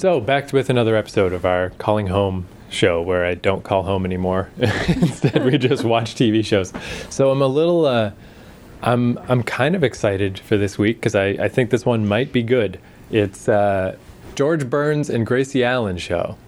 So, 0.00 0.18
back 0.18 0.50
with 0.54 0.70
another 0.70 0.96
episode 0.96 1.34
of 1.34 1.44
our 1.44 1.74
Calling 1.76 2.06
Home 2.06 2.48
show 2.70 3.02
where 3.02 3.26
I 3.26 3.34
don't 3.34 3.62
call 3.62 3.82
home 3.82 4.06
anymore. 4.06 4.48
Instead, 4.56 5.44
we 5.44 5.58
just 5.58 5.84
watch 5.84 6.14
TV 6.14 6.42
shows. 6.42 6.72
So, 7.10 7.30
I'm 7.30 7.42
a 7.42 7.46
little, 7.46 7.84
uh, 7.84 8.12
I'm, 8.80 9.18
I'm 9.28 9.42
kind 9.42 9.74
of 9.74 9.84
excited 9.84 10.38
for 10.38 10.56
this 10.56 10.78
week 10.78 10.96
because 10.96 11.14
I, 11.14 11.26
I 11.32 11.48
think 11.50 11.68
this 11.68 11.84
one 11.84 12.08
might 12.08 12.32
be 12.32 12.42
good. 12.42 12.80
It's 13.10 13.46
uh, 13.46 13.98
George 14.36 14.70
Burns 14.70 15.10
and 15.10 15.26
Gracie 15.26 15.62
Allen 15.62 15.98
show. 15.98 16.38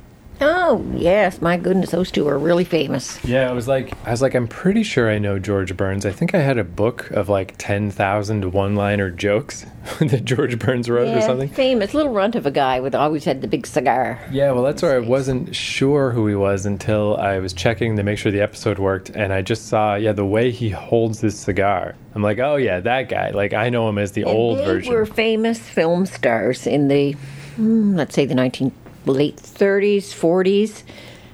Oh 0.40 0.84
yes, 0.96 1.40
my 1.40 1.56
goodness, 1.56 1.90
those 1.90 2.10
two 2.10 2.26
are 2.26 2.38
really 2.38 2.64
famous. 2.64 3.22
Yeah, 3.24 3.48
I 3.48 3.52
was 3.52 3.68
like, 3.68 3.92
I 4.04 4.10
was 4.10 4.22
like, 4.22 4.34
I'm 4.34 4.48
pretty 4.48 4.82
sure 4.82 5.08
I 5.08 5.18
know 5.18 5.38
George 5.38 5.76
Burns. 5.76 6.04
I 6.04 6.10
think 6.10 6.34
I 6.34 6.38
had 6.38 6.58
a 6.58 6.64
book 6.64 7.10
of 7.12 7.28
like 7.28 7.54
ten 7.58 7.90
thousand 7.92 8.52
one-liner 8.52 9.10
jokes 9.10 9.66
that 10.00 10.24
George 10.24 10.58
Burns 10.58 10.90
wrote 10.90 11.06
yeah, 11.08 11.18
or 11.18 11.20
something. 11.22 11.48
Famous 11.48 11.94
little 11.94 12.12
runt 12.12 12.34
of 12.34 12.44
a 12.46 12.50
guy 12.50 12.80
with 12.80 12.94
always 12.94 13.24
had 13.24 13.40
the 13.40 13.46
big 13.46 13.66
cigar. 13.68 14.18
Yeah, 14.32 14.50
well, 14.50 14.64
that's 14.64 14.82
where 14.82 14.96
I 14.96 14.98
wasn't 14.98 15.54
sure 15.54 16.10
who 16.10 16.26
he 16.26 16.35
was 16.35 16.66
until 16.66 17.16
I 17.18 17.38
was 17.38 17.52
checking 17.52 17.94
to 17.96 18.02
make 18.02 18.18
sure 18.18 18.32
the 18.32 18.40
episode 18.40 18.79
worked, 18.80 19.10
and 19.10 19.32
I 19.32 19.43
just 19.43 19.68
saw, 19.68 19.94
yeah, 19.94 20.12
the 20.12 20.26
way 20.26 20.50
he 20.50 20.71
holds 20.71 21.21
this 21.21 21.38
cigar. 21.38 21.94
I'm 22.16 22.22
like, 22.22 22.40
oh 22.40 22.57
yeah, 22.57 22.80
that 22.80 23.08
guy. 23.08 23.30
Like 23.30 23.52
I 23.52 23.68
know 23.68 23.88
him 23.88 23.99
as 23.99 24.10
the 24.12 24.22
And 24.22 24.30
old 24.30 24.58
they 24.58 24.64
version. 24.64 24.93
were 24.93 25.07
famous 25.07 25.60
film 25.60 26.04
stars 26.07 26.66
in 26.66 26.88
the, 26.88 27.12
hmm, 27.57 27.94
let's 27.94 28.14
say 28.14 28.26
the 28.26 28.35
19 28.35 28.72
late 29.06 29.36
30s, 29.36 30.04
40s. 30.04 30.82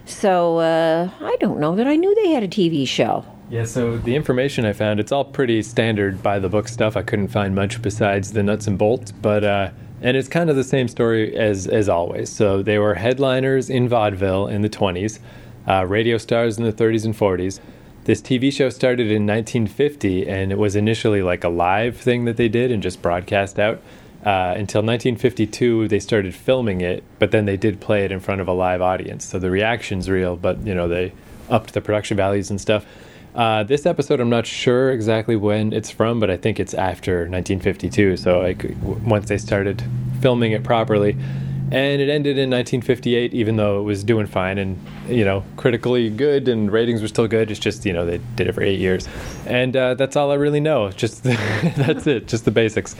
So 0.04 0.58
uh, 0.58 1.10
I 1.20 1.36
don't 1.40 1.60
know 1.60 1.76
that 1.76 1.86
I 1.86 1.96
knew 1.96 2.14
they 2.14 2.30
had 2.30 2.42
a 2.42 2.48
TV 2.48 2.86
show. 2.88 3.24
Yeah, 3.50 3.64
so 3.64 3.96
the 3.96 4.14
information 4.14 4.66
I 4.66 4.74
found, 4.74 5.00
it's 5.00 5.12
all 5.12 5.24
pretty 5.24 5.62
standard 5.62 6.22
by 6.22 6.38
the 6.38 6.48
book 6.48 6.68
stuff. 6.68 6.96
I 6.96 7.02
couldn't 7.02 7.28
find 7.28 7.54
much 7.54 7.80
besides 7.80 8.32
the 8.32 8.42
nuts 8.42 8.66
and 8.66 8.76
bolts, 8.76 9.10
but 9.10 9.42
uh, 9.42 9.70
and 10.02 10.16
it's 10.16 10.28
kind 10.28 10.50
of 10.50 10.56
the 10.56 10.64
same 10.64 10.86
story 10.86 11.34
as 11.34 11.66
as 11.66 11.88
always. 11.88 12.30
So 12.30 12.62
they 12.62 12.78
were 12.78 12.94
headliners 12.94 13.70
in 13.70 13.88
vaudeville 13.88 14.48
in 14.48 14.60
the 14.60 14.68
20s, 14.68 15.18
uh, 15.66 15.86
radio 15.86 16.18
stars 16.18 16.58
in 16.58 16.64
the 16.64 16.72
30s 16.72 17.06
and 17.06 17.16
40s. 17.16 17.60
This 18.04 18.20
TV 18.20 18.52
show 18.52 18.68
started 18.70 19.10
in 19.10 19.26
1950, 19.26 20.28
and 20.28 20.52
it 20.52 20.58
was 20.58 20.76
initially 20.76 21.22
like 21.22 21.44
a 21.44 21.48
live 21.48 21.96
thing 21.96 22.24
that 22.26 22.36
they 22.36 22.48
did 22.48 22.70
and 22.70 22.82
just 22.82 23.02
broadcast 23.02 23.58
out. 23.58 23.82
Uh, 24.28 24.52
until 24.58 24.82
1952, 24.82 25.88
they 25.88 25.98
started 25.98 26.34
filming 26.34 26.82
it, 26.82 27.02
but 27.18 27.30
then 27.30 27.46
they 27.46 27.56
did 27.56 27.80
play 27.80 28.04
it 28.04 28.12
in 28.12 28.20
front 28.20 28.42
of 28.42 28.46
a 28.46 28.52
live 28.52 28.82
audience. 28.82 29.24
So 29.24 29.38
the 29.38 29.50
reaction's 29.50 30.10
real, 30.10 30.36
but 30.36 30.66
you 30.66 30.74
know 30.74 30.86
they 30.86 31.14
upped 31.48 31.72
the 31.72 31.80
production 31.80 32.14
values 32.18 32.50
and 32.50 32.60
stuff. 32.60 32.84
Uh, 33.34 33.62
this 33.62 33.86
episode, 33.86 34.20
I'm 34.20 34.28
not 34.28 34.44
sure 34.44 34.90
exactly 34.90 35.34
when 35.34 35.72
it's 35.72 35.90
from, 35.90 36.20
but 36.20 36.28
I 36.28 36.36
think 36.36 36.60
it's 36.60 36.74
after 36.74 37.20
1952. 37.20 38.18
So 38.18 38.42
I 38.42 38.54
once 38.82 39.30
they 39.30 39.38
started 39.38 39.82
filming 40.20 40.52
it 40.52 40.62
properly, 40.62 41.12
and 41.72 42.02
it 42.02 42.10
ended 42.10 42.36
in 42.36 42.50
1958, 42.50 43.32
even 43.32 43.56
though 43.56 43.80
it 43.80 43.84
was 43.84 44.04
doing 44.04 44.26
fine 44.26 44.58
and 44.58 44.78
you 45.08 45.24
know 45.24 45.42
critically 45.56 46.10
good 46.10 46.48
and 46.48 46.70
ratings 46.70 47.00
were 47.00 47.08
still 47.08 47.28
good. 47.28 47.50
It's 47.50 47.58
just 47.58 47.86
you 47.86 47.94
know 47.94 48.04
they 48.04 48.20
did 48.36 48.46
it 48.46 48.52
for 48.52 48.62
eight 48.62 48.78
years, 48.78 49.08
and 49.46 49.74
uh, 49.74 49.94
that's 49.94 50.16
all 50.16 50.30
I 50.30 50.34
really 50.34 50.60
know. 50.60 50.90
Just 50.90 51.22
that's 51.22 52.06
it, 52.06 52.28
just 52.28 52.44
the 52.44 52.50
basics. 52.50 52.94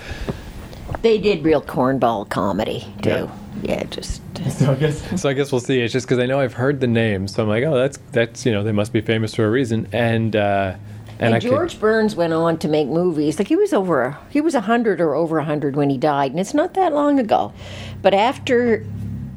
They 1.03 1.19
did 1.19 1.45
real 1.45 1.63
cornball 1.63 2.29
comedy 2.29 2.87
too. 3.03 3.11
Yeah. 3.11 3.31
Yeah, 3.63 3.83
just 3.85 4.21
So 4.51 4.71
I 4.73 4.75
guess 4.77 5.21
so. 5.21 5.29
I 5.29 5.33
guess 5.33 5.51
we'll 5.51 5.61
see. 5.61 5.81
It's 5.81 5.93
just 5.93 6.07
because 6.07 6.19
I 6.21 6.27
know 6.27 6.39
I've 6.39 6.53
heard 6.55 6.81
the 6.81 6.87
name, 6.87 7.27
so 7.27 7.43
I'm 7.43 7.49
like, 7.49 7.65
oh, 7.65 7.75
that's 7.77 7.99
that's 8.13 8.47
you 8.47 8.53
know 8.53 8.63
they 8.63 8.73
must 8.73 8.93
be 8.93 9.01
famous 9.01 9.35
for 9.35 9.45
a 9.45 9.51
reason. 9.51 9.89
And 9.93 10.37
uh, 10.37 10.75
and, 11.19 11.21
And, 11.21 11.35
I 11.35 11.41
could- 11.41 11.51
George 11.51 11.81
Burns 11.81 12.15
went 12.15 12.33
on 12.33 12.59
to 12.59 12.69
make 12.69 12.87
movies. 12.87 13.39
Like 13.39 13.49
he 13.49 13.57
was 13.57 13.73
over, 13.73 14.17
he 14.31 14.41
was 14.41 14.55
a 14.55 14.61
hundred 14.61 15.01
or 15.01 15.15
over 15.17 15.39
a 15.39 15.45
hundred 15.45 15.75
when 15.75 15.91
he 15.91 15.99
died, 15.99 16.31
and 16.31 16.39
it's 16.39 16.55
not 16.55 16.75
that 16.75 16.93
long 16.93 17.19
ago. 17.19 17.53
But 18.01 18.15
after 18.15 18.87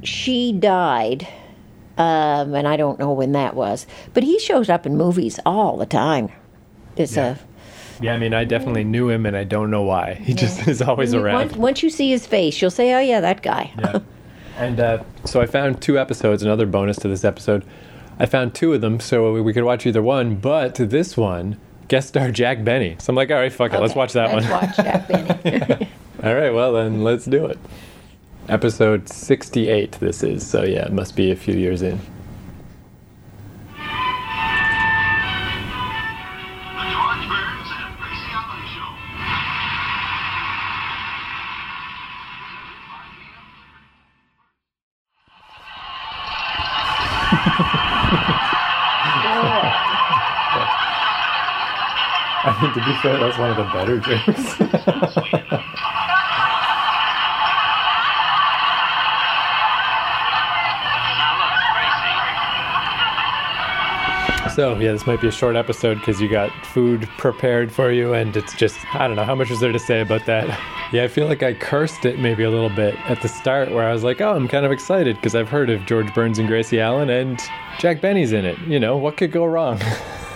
she 0.04 0.52
died, 0.54 1.28
um, 1.98 2.54
and 2.54 2.68
I 2.68 2.78
don't 2.78 3.00
know 3.00 3.12
when 3.12 3.32
that 3.32 3.56
was, 3.56 3.88
but 4.14 4.22
he 4.22 4.38
shows 4.40 4.70
up 4.70 4.86
in 4.86 4.98
movies 4.98 5.40
all 5.48 5.78
the 5.78 5.88
time. 5.88 6.30
It's 6.96 7.16
Yeah. 7.16 7.38
Yeah, 8.02 8.14
I 8.14 8.18
mean, 8.18 8.34
I 8.34 8.44
definitely 8.44 8.84
knew 8.84 9.10
him, 9.10 9.26
and 9.26 9.36
I 9.38 9.44
don't 9.44 9.70
know 9.72 9.84
why. 9.84 10.16
He 10.16 10.34
just 10.34 10.68
is 10.68 10.82
always 10.82 11.14
a 11.14 11.20
around. 11.20 11.36
once, 11.36 11.56
once 11.56 11.84
you 11.84 11.90
see 11.90 12.10
his 12.10 12.26
face, 12.26 12.62
you'll 12.62 12.72
say, 12.72 12.94
"Oh 12.94 13.00
yeah, 13.00 13.22
that 13.22 13.42
guy." 13.42 13.72
yeah. 13.80 14.00
And 14.58 14.80
uh, 14.80 15.04
so 15.26 15.42
I 15.42 15.46
found 15.46 15.82
two 15.82 15.98
episodes. 15.98 16.44
Another 16.44 16.66
bonus 16.66 16.98
to 16.98 17.08
this 17.08 17.24
episode, 17.24 17.64
I 18.20 18.26
found 18.26 18.54
two 18.54 18.74
of 18.74 18.82
them, 18.82 19.00
so 19.00 19.42
we- 19.42 19.54
could 19.54 19.64
watch 19.64 19.86
either 19.86 20.02
one. 20.02 20.36
But 20.36 20.76
this 20.76 21.16
one 21.18 21.58
guest 21.88 22.10
star 22.10 22.32
Jack 22.32 22.64
Benny. 22.64 22.96
So 23.00 23.12
I'm 23.12 23.16
like, 23.16 23.30
all 23.32 23.38
right, 23.38 23.52
fuck 23.52 23.74
it, 23.74 23.80
let's 23.82 23.96
watch 23.96 24.14
that 24.14 24.34
let's 24.34 24.48
one. 24.50 24.62
watch 24.62 24.76
Jack 24.78 25.08
Benny. 25.08 25.88
All 26.24 26.36
right, 26.36 26.52
well 26.54 26.72
then 26.74 27.04
let's 27.04 27.26
do 27.26 27.46
it. 27.48 27.58
Episode 28.48 29.10
68 29.10 29.94
this 29.94 30.24
is. 30.24 30.46
So 30.46 30.64
yeah, 30.64 30.86
it 30.86 30.94
must 30.94 31.16
be 31.16 31.32
a 31.32 31.36
few 31.36 31.56
years 31.56 31.82
in. 31.82 32.00
I 52.44 52.60
mean, 52.62 52.74
to 52.74 52.80
be 52.84 52.94
fair, 53.02 53.20
that's 53.20 53.38
one 53.38 53.52
of 53.52 53.58
the 53.58 53.66
better 53.72 54.00
jokes. 54.00 54.60
Now 61.18 61.38
look, 61.38 61.54
Gracie. 64.48 64.56
So 64.56 64.76
yeah, 64.80 64.92
this 64.92 65.06
might 65.06 65.22
be 65.22 65.28
a 65.28 65.32
short 65.32 65.56
episode 65.56 66.00
because 66.00 66.20
you 66.20 66.28
got 66.30 66.50
food 66.66 67.08
prepared 67.20 67.72
for 67.72 67.92
you, 67.92 68.14
and 68.14 68.36
it's 68.36 68.56
just 68.56 68.78
I 68.96 69.08
don't 69.08 69.16
know 69.16 69.24
how 69.24 69.36
much 69.36 69.52
is 69.52 69.60
there 69.60 69.72
to 69.72 69.80
say 69.80 70.02
about 70.02 70.26
that. 70.26 70.60
Yeah, 70.92 71.04
I 71.06 71.08
feel 71.08 71.26
like 71.26 71.42
I 71.42 71.54
cursed 71.54 72.04
it 72.04 72.20
maybe 72.20 72.44
a 72.44 72.50
little 72.50 72.68
bit 72.68 72.96
at 73.10 73.22
the 73.22 73.30
start, 73.30 73.72
where 73.72 73.88
I 73.88 73.94
was 73.94 74.04
like, 74.04 74.20
oh, 74.20 74.36
I'm 74.36 74.50
kind 74.50 74.66
of 74.66 74.74
excited 74.74 75.16
because 75.16 75.36
I've 75.36 75.48
heard 75.48 75.70
of 75.70 75.86
George 75.86 76.14
Burns 76.14 76.38
and 76.38 76.50
Gracie 76.50 76.82
Allen, 76.82 77.10
and 77.10 77.40
Jack 77.80 78.02
Benny's 78.02 78.34
in 78.34 78.44
it. 78.44 78.60
You 78.68 78.78
know, 78.78 78.98
what 78.98 79.16
could 79.16 79.32
go 79.32 79.46
wrong? 79.46 79.80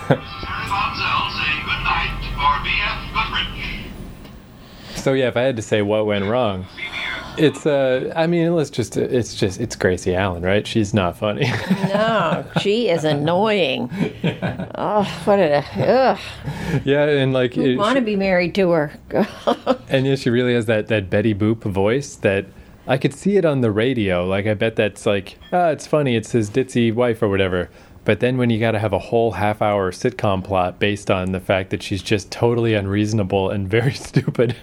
so 5.06 5.14
yeah, 5.14 5.28
if 5.28 5.38
I 5.38 5.44
had 5.44 5.56
to 5.58 5.62
say 5.62 5.84
what 5.84 6.08
went 6.08 6.26
wrong, 6.26 6.66
it's 7.38 7.68
uh, 7.68 8.12
I 8.16 8.26
mean, 8.26 8.56
let's 8.56 8.72
just 8.72 8.98
it's 8.98 9.36
just 9.36 9.60
it's 9.60 9.76
Gracie 9.76 10.16
Allen, 10.16 10.42
right? 10.42 10.66
She's 10.66 10.96
not 10.96 11.16
funny. 11.16 11.42
no, 11.90 12.44
she 12.60 12.90
is 12.90 13.04
annoying. 13.04 13.92
Oh, 14.74 15.04
what 15.26 15.38
a 15.38 15.64
ugh! 15.76 16.20
yeah, 16.84 17.06
and 17.06 17.34
like 17.34 17.56
you 17.56 17.78
Want 17.78 17.98
to 17.98 18.02
be 18.02 18.16
married 18.16 18.56
to 18.56 18.72
her? 18.72 18.94
And 19.90 20.08
yeah, 20.08 20.16
she 20.16 20.32
really 20.32 20.56
has 20.56 20.66
that, 20.66 20.88
that 20.88 21.12
Betty 21.12 21.36
Boop 21.36 21.62
voice 21.62 22.16
that 22.16 22.48
I 22.88 22.98
could 22.98 23.14
see 23.14 23.38
it 23.38 23.46
on 23.46 23.62
the 23.62 23.70
radio. 23.70 24.26
Like, 24.26 24.48
I 24.48 24.56
bet 24.56 24.76
that's 24.76 25.06
like, 25.06 25.38
ah, 25.54 25.70
it's 25.70 25.86
funny, 25.86 26.16
it's 26.16 26.32
his 26.32 26.50
ditzy 26.50 26.92
wife 26.92 27.22
or 27.22 27.30
whatever. 27.30 27.70
But 28.06 28.20
then 28.20 28.38
when 28.38 28.52
you 28.52 28.60
got 28.60 28.72
to 28.72 28.80
have 28.80 28.94
a 28.94 29.00
whole 29.00 29.32
half 29.32 29.62
hour 29.62 29.92
sitcom 29.92 30.44
plot 30.44 30.80
based 30.80 31.10
on 31.10 31.32
the 31.32 31.40
fact 31.40 31.72
that 31.72 31.82
she's 31.82 32.04
just 32.04 32.32
totally 32.32 32.76
unreasonable 32.76 33.50
and 33.50 33.68
very 33.68 33.94
stupid. 33.96 34.56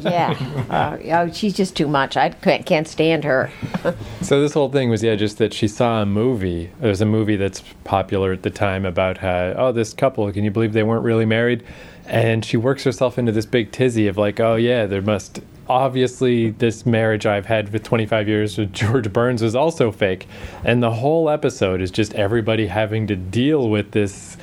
yeah, 0.00 0.34
uh, 0.70 0.96
oh, 1.12 1.32
she's 1.32 1.54
just 1.54 1.76
too 1.76 1.88
much. 1.88 2.16
I 2.16 2.30
can't, 2.30 2.64
can't 2.64 2.86
stand 2.86 3.24
her. 3.24 3.50
so 4.22 4.40
this 4.40 4.54
whole 4.54 4.70
thing 4.70 4.90
was, 4.90 5.02
yeah, 5.02 5.16
just 5.16 5.38
that 5.38 5.52
she 5.52 5.66
saw 5.66 6.02
a 6.02 6.06
movie. 6.06 6.70
There's 6.80 7.00
a 7.00 7.06
movie 7.06 7.36
that's 7.36 7.62
popular 7.82 8.32
at 8.32 8.42
the 8.42 8.50
time 8.50 8.86
about 8.86 9.18
how, 9.18 9.54
oh, 9.56 9.72
this 9.72 9.92
couple, 9.92 10.30
can 10.32 10.44
you 10.44 10.50
believe 10.50 10.72
they 10.72 10.84
weren't 10.84 11.04
really 11.04 11.26
married? 11.26 11.64
And 12.06 12.44
she 12.44 12.56
works 12.56 12.84
herself 12.84 13.18
into 13.18 13.32
this 13.32 13.44
big 13.44 13.72
tizzy 13.72 14.06
of 14.06 14.16
like, 14.16 14.40
oh, 14.40 14.54
yeah, 14.54 14.86
there 14.86 15.02
must 15.02 15.40
obviously 15.68 16.50
this 16.50 16.86
marriage 16.86 17.26
I've 17.26 17.46
had 17.46 17.68
for 17.68 17.78
25 17.78 18.28
years 18.28 18.58
with 18.58 18.72
George 18.72 19.12
Burns 19.12 19.42
is 19.42 19.54
also 19.54 19.92
fake. 19.92 20.26
And 20.64 20.82
the 20.82 20.92
whole 20.92 21.28
episode 21.28 21.80
is 21.80 21.90
just 21.90 22.14
everybody 22.14 22.66
having 22.66 23.06
to 23.08 23.16
deal 23.16 23.68
with 23.68 23.92
this 23.92 24.36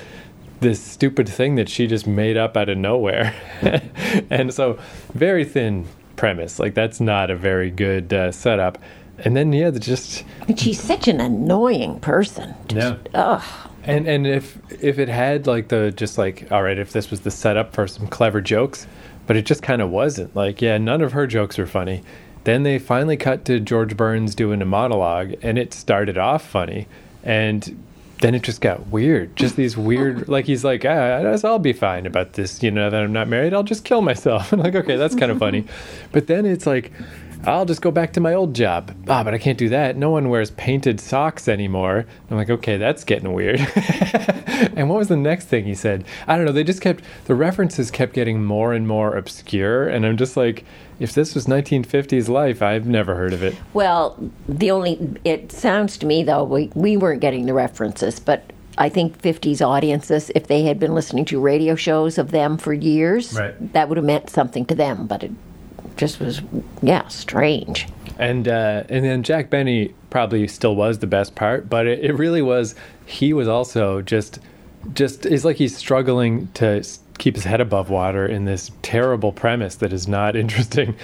this 0.62 0.82
stupid 0.82 1.28
thing 1.28 1.56
that 1.56 1.68
she 1.68 1.86
just 1.86 2.08
made 2.08 2.38
up 2.38 2.56
out 2.56 2.70
of 2.70 2.78
nowhere. 2.78 3.36
and 4.30 4.54
so 4.54 4.80
very 5.14 5.44
thin 5.44 5.86
premise. 6.16 6.60
Like 6.60 6.74
that's 6.74 7.00
not 7.00 7.30
a 7.30 7.36
very 7.36 7.70
good 7.70 8.14
uh, 8.14 8.32
setup. 8.32 8.78
And 9.20 9.36
then 9.36 9.54
yeah, 9.54 9.70
the 9.70 9.80
just 9.80 10.24
And 10.48 10.60
she's 10.60 10.82
such 10.82 11.08
an 11.08 11.20
annoying 11.20 12.00
person. 12.00 12.56
yeah. 12.70 12.96
Ugh. 13.14 13.44
And 13.84 14.08
and 14.08 14.26
if 14.26 14.58
if 14.82 14.98
it 14.98 15.10
had 15.10 15.46
like 15.46 15.68
the 15.68 15.92
just 15.92 16.18
like 16.18 16.52
all 16.52 16.64
right, 16.64 16.78
if 16.78 16.92
this 16.92 17.12
was 17.12 17.22
the 17.22 17.32
setup 17.32 17.74
for 17.74 17.88
some 17.88 18.08
clever 18.08 18.42
jokes, 18.42 18.88
but 19.28 19.36
it 19.36 19.46
just 19.46 19.62
kind 19.62 19.82
of 19.82 19.90
wasn't. 19.90 20.36
Like 20.36 20.62
yeah, 20.62 20.78
none 20.78 21.02
of 21.02 21.14
her 21.14 21.28
jokes 21.28 21.58
are 21.60 21.68
funny. 21.68 22.04
Then 22.44 22.64
they 22.64 22.78
finally 22.78 23.18
cut 23.18 23.44
to 23.46 23.60
George 23.60 23.98
Burns 23.98 24.36
doing 24.36 24.62
a 24.62 24.66
monologue, 24.66 25.34
and 25.42 25.58
it 25.58 25.74
started 25.74 26.18
off 26.18 26.48
funny, 26.48 26.88
and 27.24 27.84
then 28.22 28.36
it 28.36 28.44
just 28.44 28.62
got 28.62 28.88
weird. 28.88 29.36
Just 29.36 29.56
these 29.56 29.76
weird, 29.90 30.28
like 30.28 30.46
he's 30.46 30.64
like, 30.64 30.86
ah, 30.86 31.38
I'll 31.44 31.60
be 31.60 31.74
fine 31.74 32.06
about 32.06 32.34
this. 32.34 32.62
You 32.62 32.72
know 32.72 32.90
that 32.90 33.02
I'm 33.02 33.14
not 33.14 33.28
married. 33.28 33.54
I'll 33.54 33.64
just 33.64 33.84
kill 33.84 34.02
myself. 34.02 34.52
And 34.54 34.62
like, 34.62 34.76
okay, 34.76 34.96
that's 34.96 35.16
kind 35.16 35.32
of 35.32 35.40
funny, 35.40 35.66
but 36.12 36.28
then 36.28 36.46
it's 36.46 36.66
like. 36.66 36.92
I'll 37.46 37.66
just 37.66 37.82
go 37.82 37.92
back 37.92 38.14
to 38.14 38.20
my 38.20 38.34
old 38.34 38.56
job. 38.56 38.96
Ah, 39.08 39.24
but 39.24 39.34
I 39.34 39.38
can't 39.38 39.58
do 39.58 39.70
that. 39.70 39.96
No 39.98 40.10
one 40.10 40.30
wears 40.30 40.52
painted 40.52 41.00
socks 41.00 41.48
anymore. 41.48 42.06
I'm 42.30 42.38
like, 42.38 42.50
okay, 42.50 42.78
that's 42.78 43.04
getting 43.04 43.34
weird. 43.34 43.60
and 44.76 44.90
what 44.90 44.98
was 44.98 45.08
the 45.08 45.18
next 45.18 45.46
thing 45.46 45.66
he 45.66 45.76
said? 45.76 46.06
I 46.28 46.36
don't 46.38 46.46
know. 46.46 46.52
They 46.52 46.64
just 46.64 46.82
kept, 46.82 47.04
the 47.26 47.36
references 47.36 47.92
kept 47.92 48.14
getting 48.14 48.44
more 48.44 48.74
and 48.74 48.88
more 48.88 49.16
obscure. 49.16 49.88
And 49.88 50.06
I'm 50.06 50.18
just 50.18 50.36
like, 50.38 50.66
if 51.00 51.14
this 51.14 51.36
was 51.36 51.46
1950s 51.46 52.30
life, 52.30 52.62
I've 52.62 52.88
never 52.88 53.16
heard 53.16 53.34
of 53.34 53.44
it. 53.44 53.56
Well, 53.74 54.18
the 54.48 54.72
only 54.72 55.16
it 55.24 55.52
sounds 55.52 55.98
to 56.00 56.06
me 56.06 56.24
though 56.24 56.44
we 56.44 56.72
we 56.74 56.96
weren't 56.98 57.20
getting 57.22 57.46
the 57.46 57.54
references, 57.54 58.20
but 58.20 58.52
I 58.78 58.90
think 58.90 59.22
50s 59.22 59.66
audiences, 59.66 60.32
if 60.36 60.48
they 60.48 60.64
had 60.64 60.80
been 60.80 60.94
listening 60.94 61.24
to 61.26 61.40
radio 61.40 61.76
shows 61.76 62.18
of 62.18 62.32
them 62.32 62.58
for 62.58 62.74
years, 62.74 63.34
Right. 63.34 63.74
that 63.74 63.88
would 63.88 63.98
have 63.98 64.06
meant 64.06 64.30
something 64.30 64.66
to 64.66 64.76
them. 64.76 65.08
But 65.08 65.24
it 65.24 65.32
just 65.98 66.20
was, 66.20 66.42
yeah, 66.82 67.08
strange. 67.08 67.88
And 68.18 68.48
uh, 68.48 68.84
and 68.90 69.04
then 69.04 69.24
Jack 69.24 69.50
Benny 69.50 69.94
probably 70.10 70.48
still 70.48 70.76
was 70.76 71.00
the 71.00 71.08
best 71.08 71.36
part, 71.36 71.70
but 71.70 71.86
it, 71.86 72.00
it 72.04 72.14
really 72.14 72.42
was. 72.42 72.76
He 73.06 73.34
was 73.34 73.48
also 73.48 74.02
just 74.02 74.40
just 74.94 75.26
it's 75.26 75.44
like 75.44 75.58
he's 75.58 75.76
struggling 75.76 76.48
to 76.54 76.84
keep 77.18 77.36
his 77.36 77.44
head 77.44 77.62
above 77.62 77.90
water 77.90 78.26
in 78.26 78.46
this 78.46 78.72
terrible 78.82 79.32
premise 79.32 79.76
that 79.76 79.94
is 79.94 80.08
not 80.08 80.36
interesting. 80.44 80.96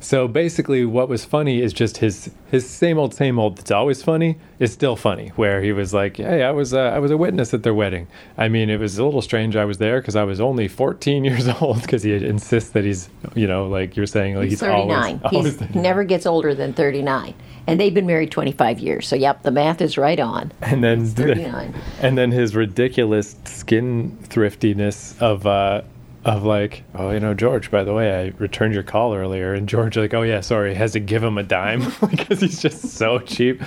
So 0.00 0.28
basically, 0.28 0.84
what 0.84 1.08
was 1.08 1.24
funny 1.24 1.60
is 1.60 1.72
just 1.72 1.98
his 1.98 2.30
his 2.50 2.68
same 2.68 2.98
old 2.98 3.14
same 3.14 3.38
old. 3.38 3.58
That's 3.58 3.70
always 3.70 4.02
funny 4.02 4.36
is 4.58 4.72
still 4.72 4.94
funny. 4.96 5.28
Where 5.36 5.60
he 5.60 5.72
was 5.72 5.92
like, 5.92 6.18
"Hey, 6.18 6.42
I 6.44 6.52
was 6.52 6.72
uh, 6.72 6.78
I 6.80 6.98
was 7.00 7.10
a 7.10 7.16
witness 7.16 7.52
at 7.52 7.64
their 7.64 7.74
wedding. 7.74 8.06
I 8.36 8.48
mean, 8.48 8.70
it 8.70 8.78
was 8.78 8.98
a 8.98 9.04
little 9.04 9.22
strange. 9.22 9.56
I 9.56 9.64
was 9.64 9.78
there 9.78 10.00
because 10.00 10.14
I 10.16 10.22
was 10.24 10.40
only 10.40 10.68
14 10.68 11.24
years 11.28 11.48
old. 11.60 11.82
Because 11.82 12.02
he 12.02 12.14
insists 12.14 12.70
that 12.70 12.84
he's 12.84 13.08
you 13.34 13.46
know 13.46 13.66
like 13.66 13.96
you're 13.96 14.06
saying 14.06 14.36
like 14.36 14.44
he's, 14.44 14.60
He's 14.60 14.68
39. 14.68 15.20
always, 15.24 15.36
always 15.36 15.60
He's 15.60 15.74
never 15.74 16.04
gets 16.04 16.26
older 16.26 16.54
than 16.54 16.72
39. 16.72 17.34
And 17.68 17.78
they've 17.78 17.94
been 17.94 18.06
married 18.06 18.30
25 18.30 18.78
years. 18.80 19.06
So, 19.06 19.14
yep, 19.14 19.42
the 19.42 19.50
math 19.50 19.80
is 19.80 19.96
right 19.98 20.18
on. 20.18 20.50
and 20.62 20.82
then 20.82 21.06
39. 21.06 21.74
and 22.00 22.16
then 22.18 22.32
his 22.32 22.56
ridiculous 22.56 23.36
skin 23.44 24.16
thriftiness 24.24 25.14
of 25.20 25.46
uh 25.46 25.82
of 26.24 26.42
like 26.42 26.82
oh 26.96 27.10
you 27.10 27.20
know 27.20 27.32
george 27.32 27.70
by 27.70 27.84
the 27.84 27.94
way 27.94 28.12
i 28.12 28.32
returned 28.38 28.74
your 28.74 28.82
call 28.82 29.14
earlier 29.14 29.54
and 29.54 29.68
george 29.68 29.96
like 29.96 30.12
oh 30.12 30.22
yeah 30.22 30.40
sorry 30.40 30.74
has 30.74 30.92
to 30.92 31.00
give 31.00 31.22
him 31.22 31.38
a 31.38 31.42
dime 31.44 31.80
because 32.10 32.40
he's 32.40 32.60
just 32.60 32.80
so 32.82 33.20
cheap 33.20 33.62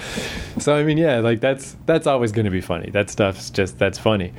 so 0.59 0.75
i 0.75 0.83
mean 0.83 0.97
yeah 0.97 1.19
like 1.19 1.39
that's 1.39 1.77
that's 1.85 2.05
always 2.07 2.31
going 2.33 2.43
to 2.43 2.51
be 2.51 2.59
funny 2.61 2.89
that 2.91 3.09
stuff's 3.09 3.49
just 3.49 3.79
that's 3.79 3.97
funny 3.97 4.33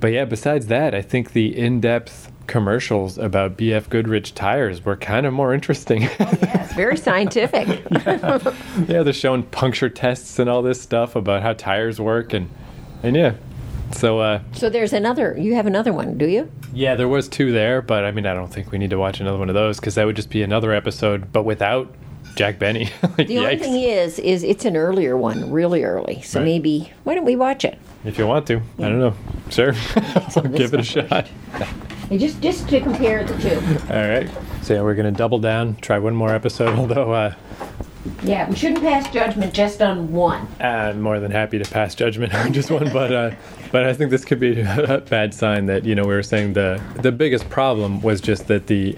but 0.00 0.08
yeah 0.08 0.24
besides 0.24 0.66
that 0.66 0.92
i 0.92 1.00
think 1.00 1.32
the 1.32 1.56
in-depth 1.56 2.31
commercials 2.46 3.18
about 3.18 3.56
bf 3.56 3.88
goodrich 3.88 4.34
tires 4.34 4.84
were 4.84 4.96
kind 4.96 5.26
of 5.26 5.32
more 5.32 5.52
interesting 5.54 6.02
It's 6.20 6.74
very 6.74 6.96
scientific. 6.96 7.68
yeah, 8.88 9.02
they're 9.02 9.12
showing 9.12 9.42
puncture 9.44 9.88
tests 9.90 10.38
and 10.38 10.48
all 10.48 10.62
this 10.62 10.80
stuff 10.80 11.16
about 11.16 11.42
how 11.42 11.52
tires 11.52 12.00
work 12.00 12.32
and 12.32 12.48
and 13.02 13.14
yeah. 13.16 13.34
So 13.92 14.20
uh 14.20 14.40
so, 14.52 14.70
there's 14.70 14.92
another, 14.94 15.36
you 15.38 15.54
have 15.54 15.66
another 15.66 15.92
one, 15.92 16.16
do 16.16 16.26
you? 16.26 16.50
yeah, 16.72 16.94
there 16.94 17.08
was 17.08 17.28
two 17.28 17.52
there, 17.52 17.82
but 17.82 18.04
I 18.04 18.10
mean 18.10 18.24
I 18.26 18.32
don't 18.32 18.50
think 18.52 18.70
we 18.72 18.78
need 18.78 18.90
to 18.90 18.98
watch 18.98 19.20
another 19.20 19.38
one 19.38 19.48
of 19.50 19.54
those 19.54 19.78
cuz 19.80 19.94
that 19.96 20.06
would 20.06 20.16
just 20.16 20.30
be 20.30 20.42
another 20.42 20.72
episode 20.72 21.30
but 21.32 21.42
without 21.44 21.92
Jack 22.36 22.58
Benny. 22.58 22.88
like, 23.18 23.28
The 23.28 23.38
only 23.40 23.58
thing 23.58 23.74
is, 23.82 24.18
is 24.18 24.42
it's 24.42 24.64
an 24.64 24.74
earlier 24.74 25.18
one, 25.18 25.50
really 25.50 25.84
early. 25.84 26.22
So 26.22 26.40
Right. 26.40 26.46
maybe, 26.46 26.90
why 27.04 27.14
don't 27.14 27.26
we 27.26 27.36
watch 27.36 27.64
it? 27.66 27.78
if 28.04 28.16
you 28.18 28.26
want 28.26 28.46
to. 28.46 28.56
I 28.78 28.82
don't 28.88 28.98
know. 28.98 29.14
Sure. 29.50 29.74
I'll 29.96 30.42
give 30.44 30.72
it 30.72 30.74
a 30.74 30.76
one 30.78 30.82
shot. 30.82 31.28
And 32.12 32.20
just, 32.20 32.42
just 32.42 32.68
to 32.68 32.78
compare 32.78 33.24
the 33.24 33.32
two. 33.38 33.56
All 33.90 34.06
right. 34.06 34.28
So 34.62 34.74
yeah, 34.74 34.82
we're 34.82 34.94
going 34.94 35.10
to 35.10 35.16
double 35.16 35.38
down, 35.38 35.76
try 35.76 35.98
one 35.98 36.14
more 36.14 36.28
episode 36.28 36.78
although 36.78 37.10
uh 37.10 37.34
Yeah, 38.22 38.50
we 38.50 38.54
shouldn't 38.54 38.82
pass 38.82 39.10
judgment 39.10 39.54
just 39.54 39.80
on 39.80 40.12
one. 40.12 40.46
I'm 40.60 41.00
more 41.00 41.20
than 41.20 41.30
happy 41.30 41.58
to 41.58 41.64
pass 41.70 41.94
judgment 41.94 42.34
on 42.34 42.52
just 42.52 42.70
one, 42.70 42.92
but 42.92 43.14
uh, 43.14 43.30
but 43.70 43.86
I 43.86 43.94
think 43.94 44.10
this 44.10 44.26
could 44.26 44.38
be 44.38 44.60
a 44.60 44.98
bad 45.08 45.32
sign 45.32 45.64
that 45.66 45.86
you 45.86 45.94
know 45.94 46.02
we 46.02 46.12
were 46.12 46.22
saying 46.22 46.52
the 46.52 46.82
the 46.96 47.12
biggest 47.12 47.48
problem 47.48 48.02
was 48.02 48.20
just 48.20 48.46
that 48.48 48.66
the 48.66 48.94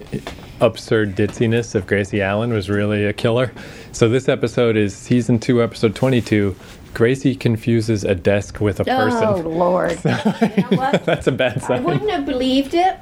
absurd 0.61 1.15
ditziness 1.15 1.77
of 1.77 1.87
Gracie 1.87 2.21
Allen 2.21 2.53
was 2.53 2.69
really 2.69 3.05
a 3.05 3.13
killer. 3.13 3.53
So 3.93 4.09
this 4.09 4.29
episode 4.29 4.77
is 4.77 4.93
season 4.93 5.39
two, 5.39 5.63
episode 5.63 5.95
twenty-two. 5.95 6.57
Gracie 6.95 7.35
confuses 7.35 8.05
a 8.05 8.15
desk 8.15 8.61
with 8.61 8.79
a 8.81 8.85
person. 8.85 9.25
Oh, 9.25 9.37
Lord. 9.49 9.91
you 10.05 10.11
know 10.11 10.69
what? 10.77 11.05
That's 11.05 11.27
a 11.27 11.33
bad 11.33 11.61
sign. 11.63 11.79
I 11.79 11.81
wouldn't 11.81 12.11
have 12.11 12.25
believed 12.25 12.73
it, 12.75 12.97